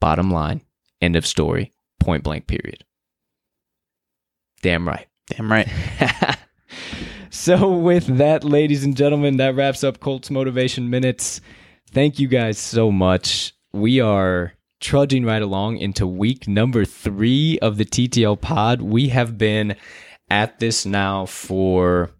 [0.00, 0.62] Bottom line,
[1.00, 2.84] end of story, point blank, period.
[4.62, 5.06] Damn right.
[5.28, 5.68] Damn right.
[7.30, 11.40] so, with that, ladies and gentlemen, that wraps up Colts Motivation Minutes.
[11.90, 13.54] Thank you guys so much.
[13.72, 18.82] We are trudging right along into week number three of the TTL pod.
[18.82, 19.76] We have been
[20.28, 22.10] at this now for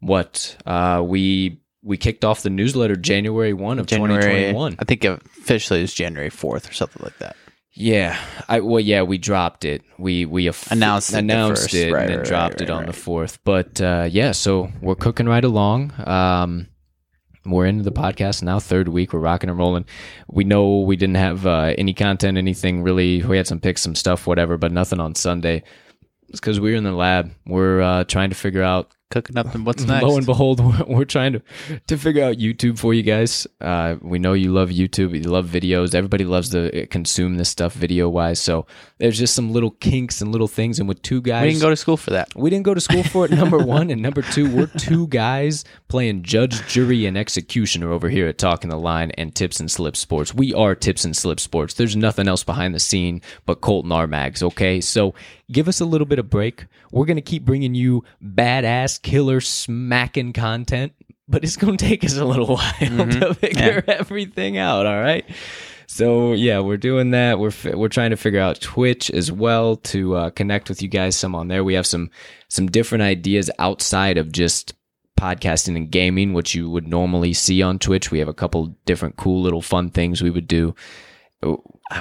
[0.00, 0.56] what?
[0.64, 4.76] Uh, we we kicked off the newsletter January one of twenty one.
[4.78, 7.34] I think officially it's January fourth or something like that.
[7.78, 8.18] Yeah,
[8.48, 9.82] I well, yeah, we dropped it.
[9.98, 12.70] We we aff- Announced it announced first, it right, and then right, dropped right, it
[12.70, 13.38] on the fourth.
[13.44, 15.92] But uh, yeah, so we're cooking right along.
[16.06, 16.68] Um,
[17.50, 19.12] we're into the podcast now, third week.
[19.12, 19.86] We're rocking and rolling.
[20.28, 23.22] We know we didn't have uh, any content, anything really.
[23.22, 25.62] We had some picks, some stuff, whatever, but nothing on Sunday.
[26.28, 27.32] It's because we were in the lab.
[27.46, 30.02] We're uh, trying to figure out Cooking up and what's next?
[30.02, 31.42] Lo and behold, we're, trying to
[31.86, 33.46] to figure out YouTube for you guys.
[33.60, 35.94] Uh, we know you love YouTube, you love videos.
[35.94, 38.40] Everybody loves to uh, consume this stuff video wise.
[38.40, 38.66] So
[38.98, 40.80] there's just some little kinks and little things.
[40.80, 42.34] And with two guys, we didn't go to school for that.
[42.34, 43.30] we didn't go to school for it.
[43.30, 48.26] Number one and number two, we're two guys playing judge, jury, and executioner over here
[48.26, 50.34] at Talking the Line and Tips and Slip Sports.
[50.34, 51.74] We are Tips and Slip Sports.
[51.74, 54.42] There's nothing else behind the scene but Colton and Armags.
[54.42, 55.14] Okay, so
[55.52, 56.66] give us a little bit of break.
[56.90, 60.92] We're gonna keep bringing you badass, killer, smacking content,
[61.28, 64.86] but it's gonna take us a little while to figure everything out.
[64.86, 65.24] All right.
[65.86, 67.38] So yeah, we're doing that.
[67.38, 71.16] We're we're trying to figure out Twitch as well to uh, connect with you guys
[71.16, 71.64] some on there.
[71.64, 72.10] We have some
[72.48, 74.74] some different ideas outside of just
[75.18, 78.10] podcasting and gaming, which you would normally see on Twitch.
[78.10, 80.74] We have a couple different cool little fun things we would do.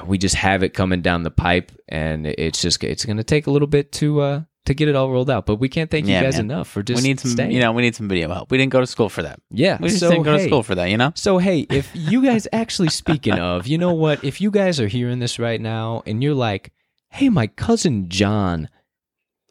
[0.06, 3.48] We just have it coming down the pipe, and it's just it's going to take
[3.48, 5.46] a little bit to uh, to get it all rolled out.
[5.46, 6.52] But we can't thank Yeah, you guys man.
[6.52, 7.52] enough for just we need some, staying.
[7.52, 8.52] you know, we need some video help.
[8.52, 9.40] We didn't go to school for that.
[9.52, 9.78] yeah.
[9.80, 10.90] We just so, didn't go to school for that.
[10.90, 11.12] You know.
[11.16, 14.24] So hey, if you guys actually speaking of, you know what?
[14.24, 16.72] If you guys are hearing this right now and you're like,
[17.10, 18.70] "Hey, my cousin John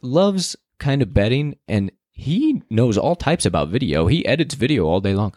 [0.02, 4.06] loves kind of betting and he knows all types about video.
[4.06, 5.34] He edits video all day long."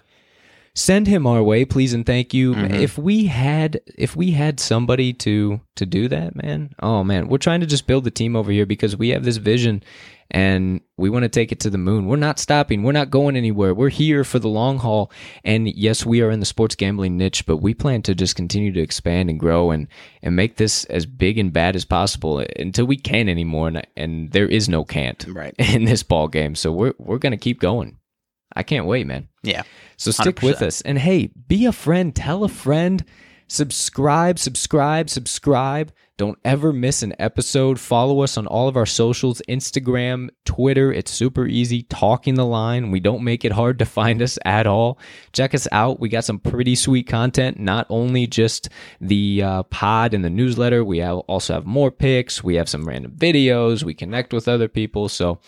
[0.77, 2.53] Send him our way, please and thank you.
[2.53, 2.75] Mm-hmm.
[2.75, 6.75] If we had if we had somebody to to do that, man.
[6.79, 9.37] Oh man, we're trying to just build the team over here because we have this
[9.37, 9.81] vision
[10.29, 12.05] and we want to take it to the moon.
[12.05, 12.83] We're not stopping.
[12.83, 13.73] We're not going anywhere.
[13.73, 15.11] We're here for the long haul.
[15.43, 18.71] And yes, we are in the sports gambling niche, but we plan to just continue
[18.73, 19.87] to expand and grow and
[20.21, 23.69] and make this as big and bad as possible until we can't anymore.
[23.69, 25.55] And, and there is no can't Right.
[25.57, 26.53] in this ball game.
[26.53, 27.96] So we're we're gonna keep going.
[28.57, 29.27] I can't wait, man.
[29.43, 29.61] Yeah.
[29.97, 30.61] So stick with 100%.
[30.65, 30.81] us.
[30.81, 33.05] And hey, be a friend, tell a friend,
[33.47, 35.91] subscribe, subscribe, subscribe.
[36.17, 37.79] Don't ever miss an episode.
[37.79, 40.91] Follow us on all of our socials Instagram, Twitter.
[40.91, 41.83] It's super easy.
[41.83, 42.89] Talking the line.
[42.89, 44.97] We don't make it hard to find us at all.
[45.33, 45.99] Check us out.
[45.99, 50.83] We got some pretty sweet content, not only just the uh, pod and the newsletter.
[50.83, 52.43] We have, also have more picks.
[52.43, 53.83] We have some random videos.
[53.83, 55.09] We connect with other people.
[55.09, 55.39] So,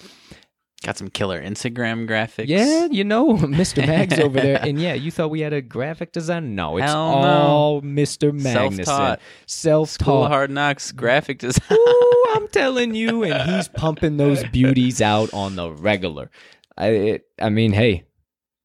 [0.82, 2.48] Got some killer Instagram graphics.
[2.48, 3.86] yeah, you know, Mr.
[3.86, 4.60] Mags over there.
[4.64, 6.48] And yeah, you thought we had a graphic designer?
[6.48, 7.28] No, it's Hell no.
[7.28, 8.32] all Mr.
[8.32, 8.86] Magnuson.
[8.86, 9.20] Self-taught.
[9.46, 10.28] Self School.
[10.28, 11.68] Hard Knocks graphic design.
[11.78, 13.24] Ooh, I'm telling you.
[13.24, 16.30] And he's pumping those beauties out on the regular.
[16.78, 18.06] I, it, I mean, hey,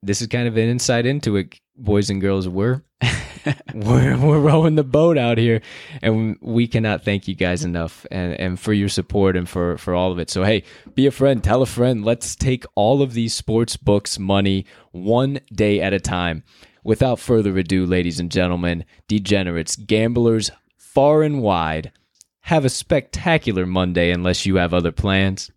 [0.02, 2.48] this is kind of an insight into it, boys and girls.
[2.48, 2.82] We're
[3.74, 5.60] we're we're rowing the boat out here,
[6.02, 9.94] and we cannot thank you guys enough, and and for your support and for for
[9.94, 10.30] all of it.
[10.30, 10.64] So hey,
[10.94, 12.04] be a friend, tell a friend.
[12.04, 16.44] Let's take all of these sports books money one day at a time.
[16.82, 21.92] Without further ado, ladies and gentlemen, degenerates, gamblers, far and wide,
[22.40, 25.50] have a spectacular Monday unless you have other plans.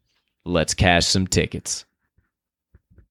[0.45, 1.84] Let's cash some tickets.